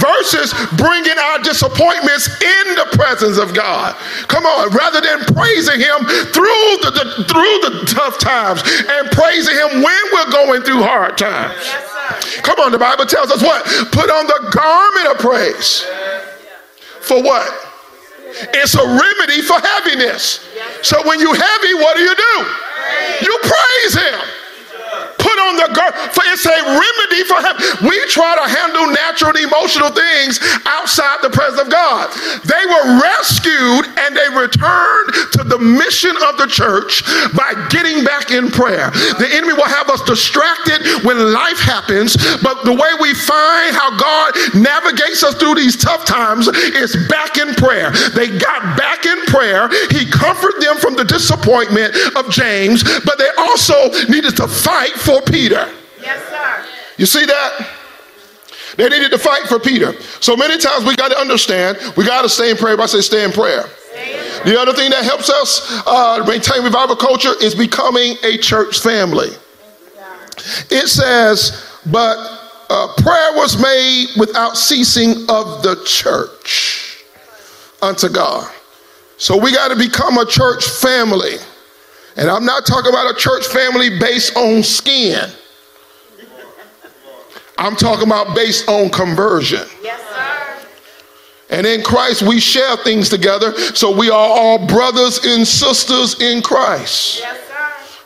[0.00, 3.94] versus bringing our disappointments in the presence of God.
[4.26, 6.00] Come on, rather than praising Him
[6.32, 11.18] through the, the through the tough times and praising Him when we're going through hard
[11.18, 11.54] times.
[11.60, 13.64] Yes, Come on, the Bible tells us what?
[13.92, 15.86] Put on the garment of praise.
[17.00, 17.46] For what?
[18.54, 20.48] It's a remedy for heaviness.
[20.82, 22.34] So when you're heavy, what do you do?
[23.26, 24.39] You praise Him
[25.60, 25.68] the
[26.16, 27.54] for it's a remedy for him.
[27.88, 32.08] We try to handle natural and emotional things outside the presence of God.
[32.48, 37.04] They were rescued and they returned to the mission of the church
[37.36, 38.90] by getting back in prayer.
[39.20, 43.92] The enemy will have us distracted when life happens, but the way we find how
[43.96, 47.90] God navigates us through these tough times is back in prayer.
[48.14, 49.68] They got back in prayer.
[49.90, 55.10] He comforted them from the disappointment of James, but they also needed to fight for
[55.10, 55.72] for Peter.
[56.00, 56.66] Yes, sir.
[56.96, 57.68] You see that?
[58.76, 60.00] They needed to fight for Peter.
[60.20, 62.80] So many times we got to understand, we got to stay in prayer.
[62.80, 63.64] I say stay in prayer.
[64.44, 69.28] The other thing that helps us uh, maintain revival culture is becoming a church family.
[70.70, 72.16] It says, but
[72.70, 77.04] uh, prayer was made without ceasing of the church
[77.82, 78.50] unto God.
[79.18, 81.36] So we got to become a church family.
[82.16, 85.30] And I'm not talking about a church family based on skin.
[87.60, 89.68] I'm talking about based on conversion.
[89.82, 90.66] Yes, sir.
[91.50, 93.52] And in Christ, we share things together.
[93.74, 97.18] So we are all brothers and sisters in Christ.
[97.18, 97.36] Yes,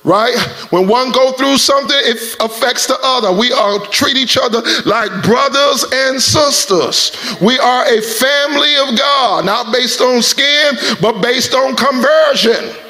[0.05, 0.37] right
[0.69, 5.11] when one go through something it affects the other we are treat each other like
[5.25, 11.55] brothers and sisters we are a family of god not based on skin but based
[11.55, 12.84] on conversion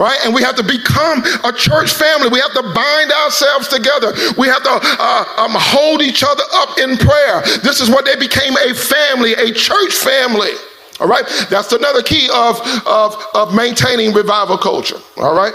[0.00, 0.18] right?
[0.24, 2.28] And we have to become a church family.
[2.30, 4.12] We have to bind ourselves together.
[4.38, 7.42] We have to uh, um, hold each other up in prayer.
[7.62, 10.52] This is what they became a family, a church family.
[11.00, 14.98] All right, that's another key of, of, of maintaining revival culture.
[15.18, 15.52] All right,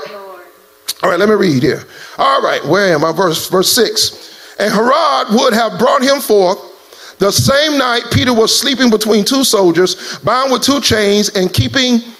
[1.04, 1.84] all right, let me read here.
[2.18, 3.12] All right, where am I?
[3.12, 4.56] Verse, verse 6.
[4.60, 6.58] And Herod would have brought him forth.
[7.20, 12.00] The same night, Peter was sleeping between two soldiers, bound with two chains, and keeping
[12.00, 12.15] keep,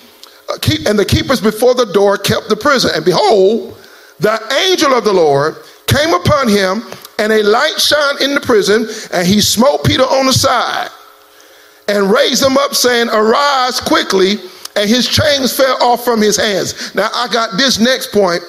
[0.88, 2.92] and the keepers before the door kept the prison.
[2.94, 3.78] And behold,
[4.20, 5.56] the angel of the Lord
[5.88, 6.84] came upon him,
[7.20, 10.90] and a light shined in the prison, and he smote Peter on the side
[11.88, 14.38] and raised him up, saying, Arise quickly.
[14.78, 16.94] And his chains fell off from his hands.
[16.96, 18.42] Now, I got this next point.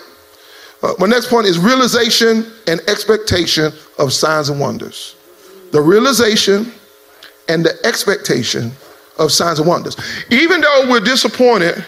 [0.82, 5.14] Uh, my next point is realization and expectation of signs and wonders.
[5.70, 6.72] The realization
[7.49, 8.72] and the expectation
[9.18, 9.96] of signs and wonders.
[10.30, 11.84] Even though we're disappointed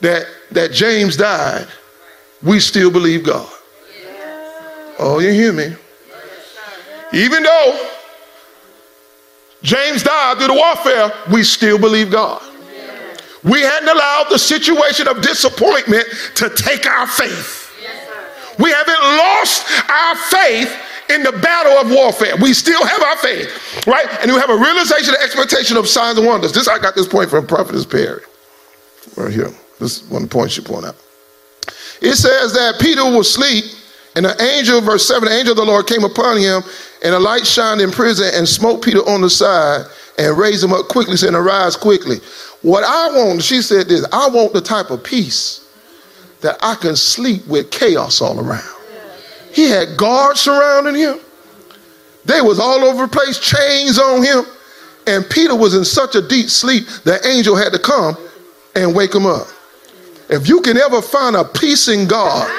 [0.00, 1.66] that, that James died,
[2.42, 3.50] we still believe God.
[4.98, 5.74] Oh, you hear me?
[7.12, 7.90] Even though
[9.62, 12.42] James died through the warfare, we still believe God.
[13.42, 16.06] We hadn't allowed the situation of disappointment
[16.36, 17.60] to take our faith.
[18.58, 20.76] We haven't lost our faith
[21.10, 22.34] in the battle of warfare.
[22.40, 24.06] We still have our faith, right?
[24.20, 26.52] And we have a realization, and expectation of signs and wonders.
[26.52, 28.22] This I got this point from Prophetess Perry,
[29.16, 29.50] right here.
[29.78, 30.96] This is one of the points she point out.
[32.00, 33.64] It says that Peter was asleep,
[34.16, 36.62] and an angel, verse 7, the angel of the Lord came upon him,
[37.02, 39.86] and a light shined in prison and smote Peter on the side
[40.18, 42.18] and raised him up quickly, saying, Arise quickly.
[42.62, 45.68] What I want, she said this, I want the type of peace
[46.40, 48.73] that I can sleep with chaos all around.
[49.54, 51.20] He had guards surrounding him.
[52.24, 54.44] They was all over the place, chains on him.
[55.06, 58.16] And Peter was in such a deep sleep, the angel had to come
[58.74, 59.46] and wake him up.
[60.28, 62.50] If you can ever find a peace in God,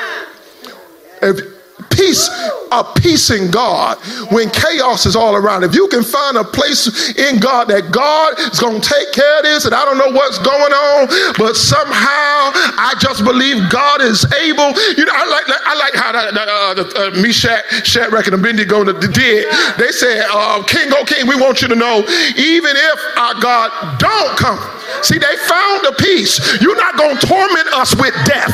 [1.21, 1.54] if
[1.89, 2.29] peace,
[2.71, 3.97] a peace in God
[4.31, 5.63] when chaos is all around.
[5.63, 9.37] If you can find a place in God that God is going to take care
[9.39, 11.07] of this, and I don't know what's going on,
[11.37, 14.73] but somehow I just believe God is able.
[14.97, 18.83] You know, I like I like how the, uh, the uh, Meshach, Shadrach, and Abednego
[18.83, 19.45] did.
[19.77, 22.03] They said, uh, "King, oh King, we want you to know,
[22.37, 24.59] even if our God don't come."
[25.01, 26.39] See, they found a peace.
[26.61, 28.53] You're not going to torment us with death.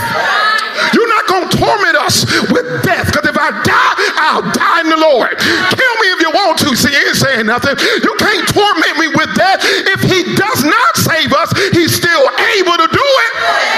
[0.93, 1.20] You're not
[1.62, 3.14] torment us with death.
[3.14, 5.38] Because if I die, I'll die in the Lord.
[5.38, 6.74] Kill me if you want to.
[6.74, 7.78] See, he ain't saying nothing.
[8.01, 9.62] You can't torment me with death.
[9.93, 12.26] If he does not save us, he's still
[12.57, 13.32] able to do it.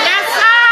[0.07, 0.63] Yes, sir.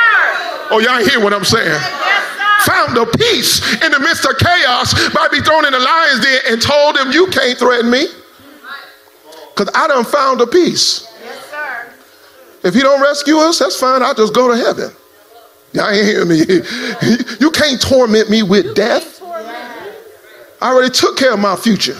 [0.71, 1.67] Oh, y'all hear what I'm saying?
[1.67, 6.23] Yes, Found a peace in the midst of chaos by be thrown in the lion's
[6.23, 8.07] den and told him, You can't threaten me.
[9.51, 11.11] Because I done found a peace.
[11.21, 11.43] Yes,
[12.63, 14.01] If he don't rescue us, that's fine.
[14.01, 14.95] I'll just go to heaven.
[15.73, 16.43] Y'all ain't hear me.
[17.39, 19.21] You can't torment me with death.
[20.61, 21.97] I already took care of my future.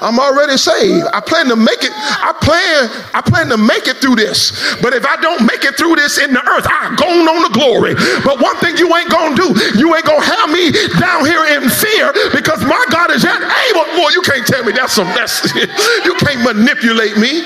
[0.00, 1.08] I'm already saved.
[1.12, 1.90] I plan to make it.
[1.90, 2.86] I plan.
[3.14, 4.54] I plan to make it through this.
[4.80, 7.50] But if I don't make it through this in the earth, I go on the
[7.50, 7.98] glory.
[8.22, 10.70] But one thing you ain't gonna do, you ain't gonna have me
[11.02, 13.90] down here in fear because my God is yet able.
[13.98, 15.08] Boy, you can't tell me that's some.
[15.18, 15.42] That's
[16.06, 17.42] you can't manipulate me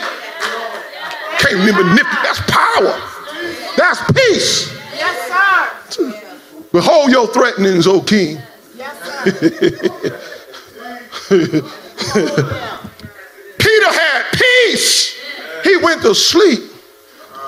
[1.43, 2.07] can't manipulate.
[2.23, 2.95] That's power.
[3.77, 4.72] That's peace.
[5.03, 6.13] Yes, sir.
[6.73, 8.39] Behold your threatenings, O king.
[8.77, 8.97] Yes,
[13.59, 15.17] Peter had peace.
[15.65, 16.72] He went to sleep.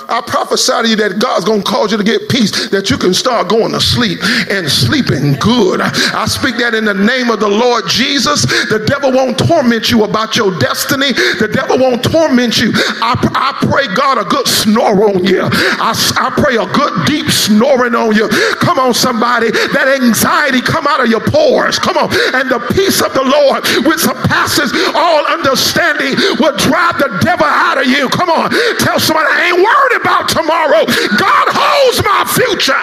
[0.09, 2.99] I prophesy to you that God's going to cause you to get peace, that you
[2.99, 4.19] can start going to sleep
[4.51, 5.81] and sleeping good.
[5.81, 8.45] I speak that in the name of the Lord Jesus.
[8.69, 11.13] The devil won't torment you about your destiny.
[11.41, 12.73] The devil won't torment you.
[12.75, 15.49] I, I pray God a good snore on you.
[15.51, 18.29] I, I pray a good deep snoring on you.
[18.61, 19.51] Come on, somebody.
[19.51, 21.79] That anxiety come out of your pores.
[21.79, 22.13] Come on.
[22.35, 27.81] And the peace of the Lord, which surpasses all understanding, will drive the devil out
[27.81, 28.09] of you.
[28.09, 28.51] Come on.
[28.81, 30.85] Tell somebody, I ain't worried about tomorrow.
[31.17, 32.79] God holds my future.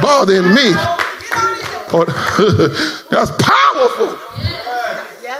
[0.00, 0.72] Bothering me.
[3.10, 4.18] That's powerful.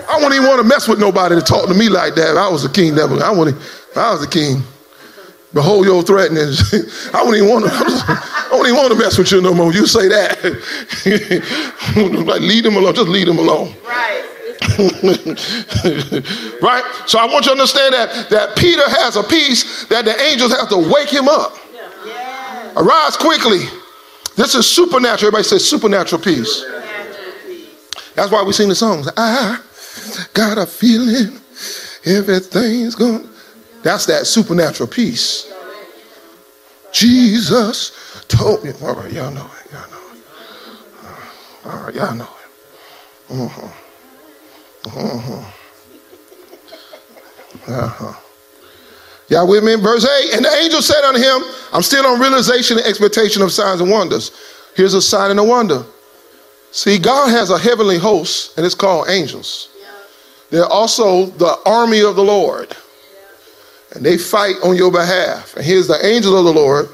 [0.09, 2.33] I wouldn't even want to mess with nobody to talk to me like that.
[2.33, 3.23] If I was a king, devil.
[3.23, 3.57] I wouldn't.
[3.57, 4.63] If I was a king.
[5.53, 6.61] Behold your threatenings.
[7.15, 7.71] I wouldn't even want to.
[7.75, 9.73] I wouldn't even want to mess with you no more.
[9.73, 10.43] You say that.
[12.27, 12.95] like leave them alone.
[12.95, 13.75] Just leave them alone.
[13.87, 14.34] Right.
[16.63, 16.85] right?
[17.07, 20.53] So I want you to understand that, that Peter has a peace that the angels
[20.53, 21.57] have to wake him up.
[22.07, 22.73] Yeah.
[22.77, 23.61] Arise quickly.
[24.37, 25.29] This is supernatural.
[25.29, 26.65] Everybody says supernatural peace.
[28.15, 29.09] That's why we sing the songs.
[29.17, 29.59] I
[30.35, 31.41] got a feeling
[32.05, 33.29] everything's going.
[33.83, 35.53] That's that supernatural peace.
[36.93, 38.73] Jesus told me.
[38.83, 39.73] All right, y'all know it.
[39.73, 41.67] Y'all know it.
[41.67, 42.31] All right, y'all know it.
[43.31, 43.84] Uh-huh.
[44.87, 45.51] Uh-huh.
[47.67, 48.21] Uh-huh.
[49.29, 49.75] Y'all with me?
[49.77, 50.35] Verse 8.
[50.35, 53.91] And the angel said unto him, I'm still on realization and expectation of signs and
[53.91, 54.33] wonders.
[54.77, 55.85] Here's a sign and a wonder.
[56.73, 59.71] See, God has a heavenly host, and it's called angels.
[60.51, 62.77] They're also the army of the Lord.
[63.95, 65.57] And they fight on your behalf.
[65.57, 66.89] And here's the angel of the Lord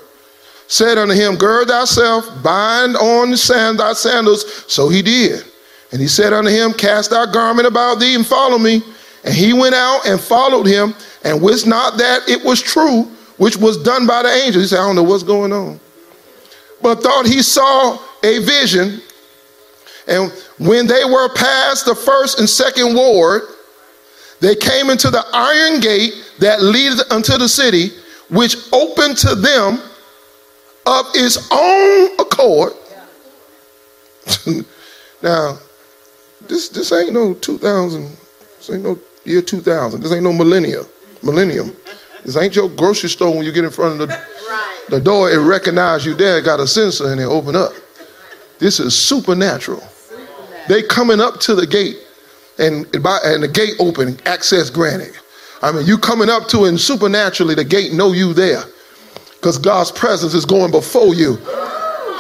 [0.66, 4.72] said unto him, Gird thyself, bind on sand thy sandals.
[4.72, 5.49] So he did.
[5.93, 8.82] And he said unto him, Cast thy garment about thee and follow me.
[9.24, 13.03] And he went out and followed him, and wist not that it was true,
[13.36, 14.62] which was done by the angel.
[14.62, 15.78] He said, I don't know what's going on.
[16.80, 19.01] But thought he saw a vision.
[20.07, 23.43] And when they were past the first and second ward,
[24.41, 27.91] they came into the iron gate that leadeth unto the city,
[28.30, 29.82] which opened to them
[30.86, 32.72] of its own accord.
[35.22, 35.59] now,
[36.49, 38.16] this this ain't no 2000.
[38.57, 40.03] This ain't no year 2000.
[40.03, 40.82] This ain't no millennia.
[41.22, 41.76] Millennium.
[42.24, 44.80] This ain't your grocery store when you get in front of the, right.
[44.88, 45.30] the door.
[45.30, 46.41] It recognize you there.
[46.43, 47.72] Got a sensor and it open up.
[48.59, 49.80] This is supernatural.
[49.80, 50.66] supernatural.
[50.68, 51.97] They coming up to the gate
[52.59, 55.14] and, by, and the gate open, access granted.
[55.62, 58.62] I mean, you coming up to it and supernaturally the gate know you there
[59.36, 61.38] because God's presence is going before you.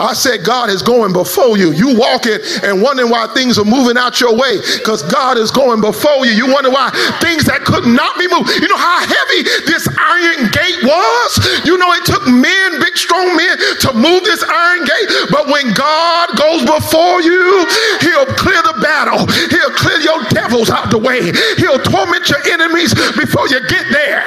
[0.00, 1.72] I said, God is going before you.
[1.72, 5.84] You walking and wondering why things are moving out your way because God is going
[5.84, 6.32] before you.
[6.32, 6.88] You wonder why
[7.20, 8.48] things that could not be moved.
[8.56, 11.30] You know how heavy this iron gate was?
[11.68, 15.08] You know, it took men, big, strong men, to move this iron gate.
[15.28, 17.68] But when God goes before you,
[18.00, 21.28] He'll clear the battle, He'll clear your devils out the way,
[21.60, 24.24] He'll torment your enemies before you get there.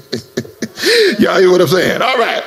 [1.18, 2.02] Y'all hear what I'm saying?
[2.02, 2.42] All right.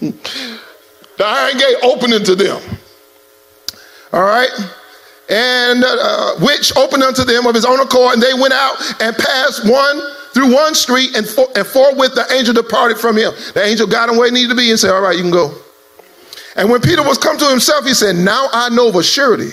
[0.00, 2.60] the iron gate opening to them.
[4.12, 4.50] All right.
[5.28, 9.16] And uh, which opened unto them of his own accord, and they went out and
[9.16, 10.00] passed one
[10.34, 13.32] through one street, and, for, and forthwith the angel departed from him.
[13.54, 15.30] The angel got him where he needed to be and said, All right, you can
[15.30, 15.54] go.
[16.56, 19.50] And when Peter was come to himself, he said, Now I know for surety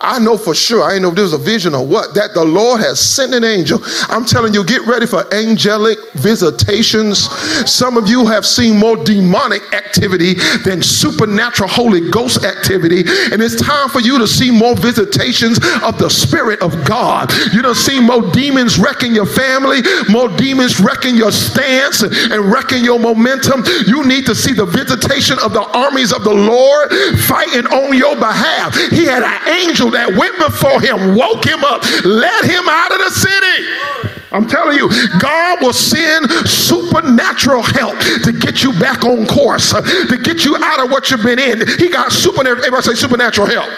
[0.00, 2.44] I know for sure, I ain't know if there's a vision or what, that the
[2.44, 3.80] Lord has sent an angel.
[4.08, 7.28] I'm telling you, get ready for angelic visitations.
[7.68, 10.34] Some of you have seen more demonic activity
[10.64, 13.00] than supernatural Holy Ghost activity.
[13.32, 17.32] And it's time for you to see more visitations of the Spirit of God.
[17.52, 22.84] You don't see more demons wrecking your family, more demons wrecking your stance and wrecking
[22.84, 23.64] your momentum.
[23.86, 26.90] You need to see the visitation of the armies of the Lord
[27.26, 28.76] fighting on your behalf.
[28.90, 32.98] He had an angel that went before him woke him up, led him out of
[32.98, 34.18] the city.
[34.30, 40.18] I'm telling you, God will send supernatural help to get you back on course, to
[40.22, 41.66] get you out of what you've been in.
[41.78, 43.70] He got supernatural, everybody say supernatural help.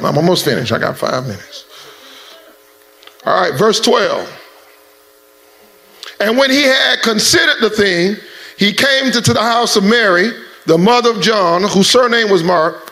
[0.00, 0.72] I'm almost finished.
[0.72, 1.66] I got five minutes.
[3.26, 4.36] All right, verse 12.
[6.20, 8.16] And when he had considered the thing,
[8.56, 10.30] he came to, to the house of Mary,
[10.66, 12.87] the mother of John, whose surname was Mark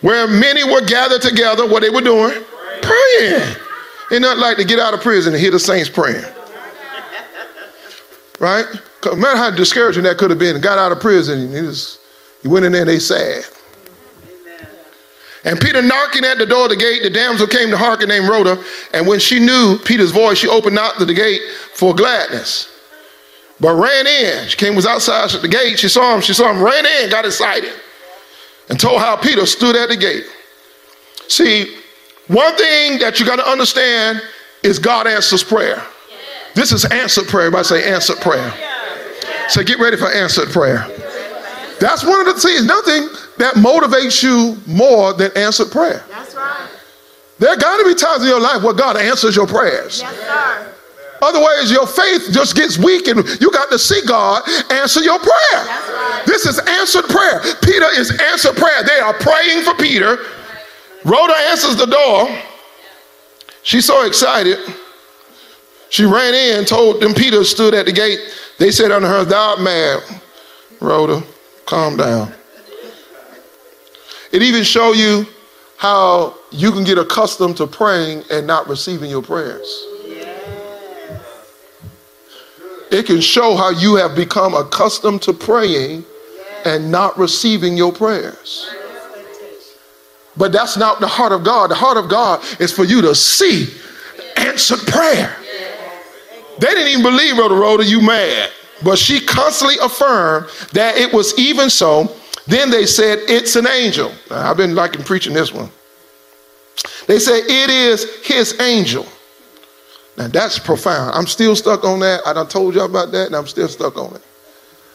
[0.00, 2.42] where many were gathered together, what they were doing?
[2.82, 3.56] Praying.
[4.12, 6.24] Ain't nothing like to get out of prison and hear the saints praying.
[8.38, 8.64] Right?
[9.12, 10.60] Imagine how discouraging that could have been.
[10.60, 11.98] Got out of prison, he, was,
[12.42, 13.44] he went in there and they sad.
[15.44, 18.28] And Peter knocking at the door of the gate, the damsel came to hearken named
[18.28, 21.40] Rhoda, and when she knew Peter's voice, she opened out the gate
[21.72, 22.68] for gladness.
[23.58, 24.48] But ran in.
[24.48, 25.78] She came was outside the gate.
[25.78, 26.20] She saw him.
[26.22, 26.62] She saw him.
[26.62, 27.10] Ran in.
[27.10, 27.72] Got excited
[28.70, 30.24] and told how Peter stood at the gate.
[31.28, 31.76] See,
[32.28, 34.22] one thing that you got to understand
[34.62, 35.82] is God answers prayer.
[36.54, 37.46] This is answered prayer.
[37.46, 38.52] Everybody say answered prayer.
[39.48, 40.86] So get ready for answered prayer.
[41.80, 43.08] That's one of the things, nothing
[43.38, 46.04] that motivates you more than answered prayer.
[46.08, 46.68] That's right.
[47.38, 50.02] There got to be times in your life where God answers your prayers.
[50.02, 50.74] Yes, sir.
[51.22, 55.32] Otherwise, your faith just gets weak and you got to see God answer your prayer.
[55.54, 56.22] Right.
[56.26, 57.40] This is answered prayer.
[57.62, 58.82] Peter is answered prayer.
[58.84, 60.18] They are praying for Peter.
[61.04, 62.28] Rhoda answers the door.
[63.62, 64.58] She's so excited.
[65.90, 68.20] She ran in, told them Peter stood at the gate.
[68.58, 70.02] They said unto her, Thou art mad.
[70.80, 71.22] Rhoda,
[71.66, 72.32] calm down.
[74.32, 75.26] It even show you
[75.76, 79.66] how you can get accustomed to praying and not receiving your prayers.
[82.90, 86.04] It can show how you have become accustomed to praying
[86.64, 88.70] and not receiving your prayers.
[90.36, 91.70] But that's not the heart of God.
[91.70, 93.68] The heart of God is for you to see
[94.36, 95.36] answered prayer.
[96.58, 98.50] They didn't even believe Rhoda Rhoda, you mad.
[98.82, 102.14] But she constantly affirmed that it was even so.
[102.46, 104.12] Then they said, It's an angel.
[104.30, 105.70] I've been liking preaching this one.
[107.06, 109.06] They said, It is his angel.
[110.16, 111.14] Now that's profound.
[111.14, 112.20] I'm still stuck on that.
[112.26, 114.22] I done told y'all about that, and I'm still stuck on it.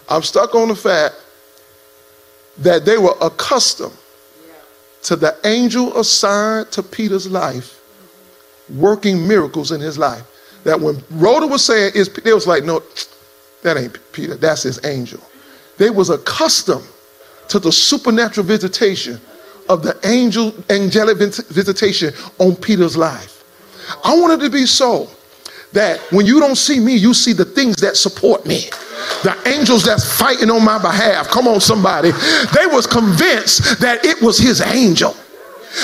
[0.10, 1.16] I'm stuck on the fact
[2.60, 3.98] that they were accustomed
[5.04, 7.82] to the angel assigned to Peter's life
[8.70, 10.24] working miracles in his life.
[10.64, 12.82] That when Rhoda was saying, is they was like, no,
[13.62, 15.22] that ain't Peter, that's his angel.
[15.78, 16.88] They was accustomed
[17.50, 19.20] to the supernatural visitation
[19.70, 23.35] of the angel angelic visitation on Peter's life.
[24.04, 25.10] I want it to be so
[25.74, 28.62] that when you don't see me, you see the things that support me.
[29.24, 31.28] The angels that's fighting on my behalf.
[31.28, 32.12] Come on, somebody.
[32.12, 35.16] They was convinced that it was his angel.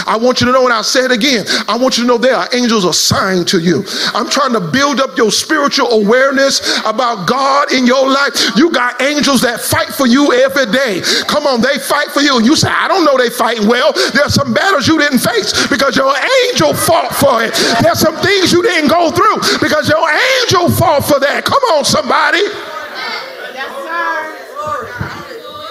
[0.06, 1.46] I want you to know, and I'll say it again.
[1.68, 3.84] I want you to know there are angels assigned to you.
[4.14, 8.34] I'm trying to build up your spiritual awareness about God in your life.
[8.56, 11.02] You got angels that fight for you every day.
[11.28, 12.38] Come on, they fight for you.
[12.38, 13.92] And you say, I don't know they fighting well.
[14.14, 16.14] There's some battles you didn't face because your
[16.50, 17.54] angel fought for it.
[17.82, 21.46] There's some things you didn't go through because your angel fought for that.
[21.46, 22.44] Come on, somebody.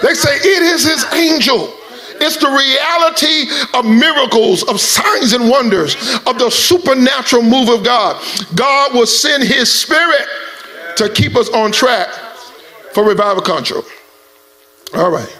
[0.01, 1.73] They say it is his angel.
[2.21, 5.95] It's the reality of miracles, of signs and wonders,
[6.27, 8.23] of the supernatural move of God.
[8.55, 10.27] God will send his spirit
[10.97, 12.09] to keep us on track
[12.93, 13.83] for revival control.
[14.95, 15.39] All right.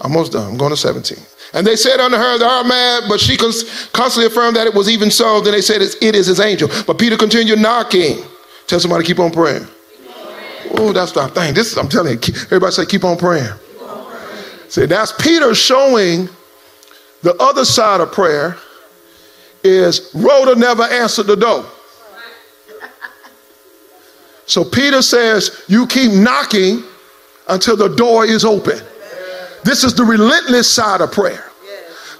[0.00, 0.50] Almost done.
[0.50, 1.18] I'm going to 17.
[1.54, 4.88] And they said unto her, Thou art mad, but she constantly affirmed that it was
[4.88, 5.40] even so.
[5.40, 6.68] Then they said, It is his angel.
[6.86, 8.24] But Peter continued knocking.
[8.66, 9.66] Tell somebody, keep on praying.
[10.78, 11.54] Oh, that's the thing.
[11.54, 13.52] This is, I'm telling you, everybody say, keep on praying.
[14.72, 16.30] See, that's Peter showing
[17.20, 18.56] the other side of prayer
[19.62, 21.66] is Rhoda never answered the door.
[24.46, 26.84] So Peter says, You keep knocking
[27.48, 28.80] until the door is open.
[29.62, 31.50] This is the relentless side of prayer.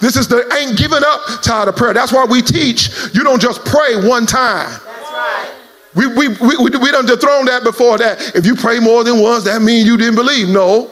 [0.01, 1.95] This is the ain't giving up side of prayer.
[1.95, 4.79] That's why we teach you don't just pray one time.
[5.95, 8.37] We, we, we, we, we done thrown that before that.
[8.37, 10.51] If you pray more than once, that means you didn't believe.
[10.51, 10.91] No.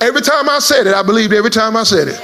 [0.00, 2.20] Every time I said it, I believed every time I said it.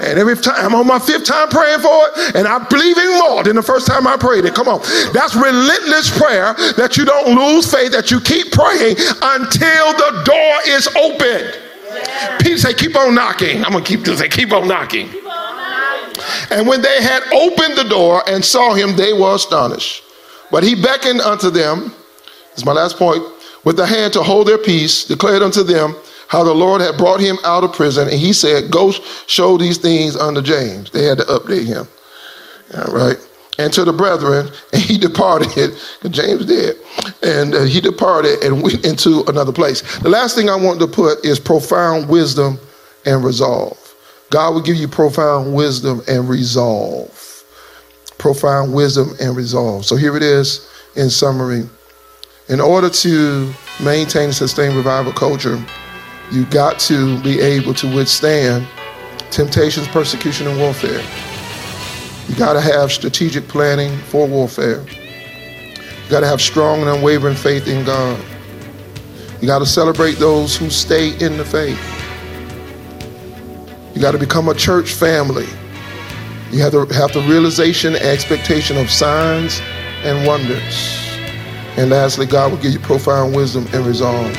[0.00, 3.18] And every time I'm on my fifth time praying for it, and I believe in
[3.18, 4.54] more than the first time I prayed it.
[4.54, 4.80] Come on.
[5.12, 10.54] That's relentless prayer that you don't lose faith, that you keep praying until the door
[10.68, 11.58] is opened.
[11.88, 12.38] Yeah.
[12.38, 13.64] Peter say, keep on knocking.
[13.64, 15.08] I'm gonna keep this say, keep on knocking.
[15.08, 16.58] Keep on knocking.
[16.58, 20.02] And when they had opened the door and saw him, they were astonished.
[20.50, 21.94] But he beckoned unto them,
[22.50, 23.22] this is my last point,
[23.64, 25.96] with the hand to hold their peace, declared unto them
[26.28, 28.90] how the Lord had brought him out of prison, and he said, Go
[29.26, 30.90] show these things unto James.
[30.90, 31.86] They had to update him.
[32.76, 33.16] All right.
[33.58, 35.48] And to the brethren, and he departed,
[36.10, 36.76] James did,
[37.22, 39.98] and uh, he departed and went into another place.
[40.00, 42.58] The last thing I want to put is profound wisdom
[43.04, 43.78] and resolve.
[44.30, 47.44] God will give you profound wisdom and resolve.
[48.18, 49.86] Profound wisdom and resolve.
[49.86, 51.68] So here it is in summary.
[52.48, 53.52] In order to
[53.82, 55.64] maintain and sustain revival culture,
[56.32, 58.66] you got to be able to withstand
[59.30, 61.02] temptations, persecution, and warfare.
[62.28, 64.84] You got to have strategic planning for warfare.
[64.88, 68.22] You got to have strong and unwavering faith in God.
[69.40, 71.80] You got to celebrate those who stay in the faith.
[73.94, 75.46] You got to become a church family.
[76.50, 79.60] You have to have the realization and expectation of signs
[80.02, 81.06] and wonders.
[81.76, 84.34] And lastly, God will give you profound wisdom and resolve.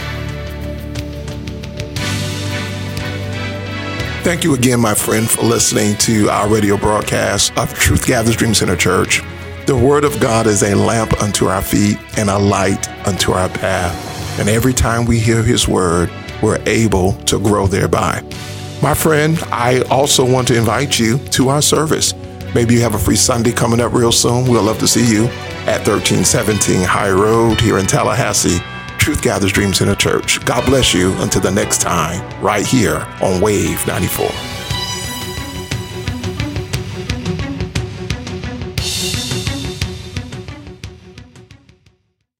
[4.28, 8.54] Thank you again, my friend, for listening to our radio broadcast of Truth Gatherers Dream
[8.54, 9.22] Center Church.
[9.68, 13.48] The Word of God is a lamp unto our feet and a light unto our
[13.48, 14.38] path.
[14.38, 16.12] And every time we hear His Word,
[16.42, 18.22] we're able to grow thereby.
[18.82, 22.14] My friend, I also want to invite you to our service.
[22.54, 24.46] Maybe you have a free Sunday coming up real soon.
[24.46, 25.28] We'll love to see you
[25.68, 28.62] at 1317 High Road here in Tallahassee.
[29.08, 30.44] Truth Gatherers Dream Center Church.
[30.44, 34.57] God bless you until the next time, right here on Wave 94.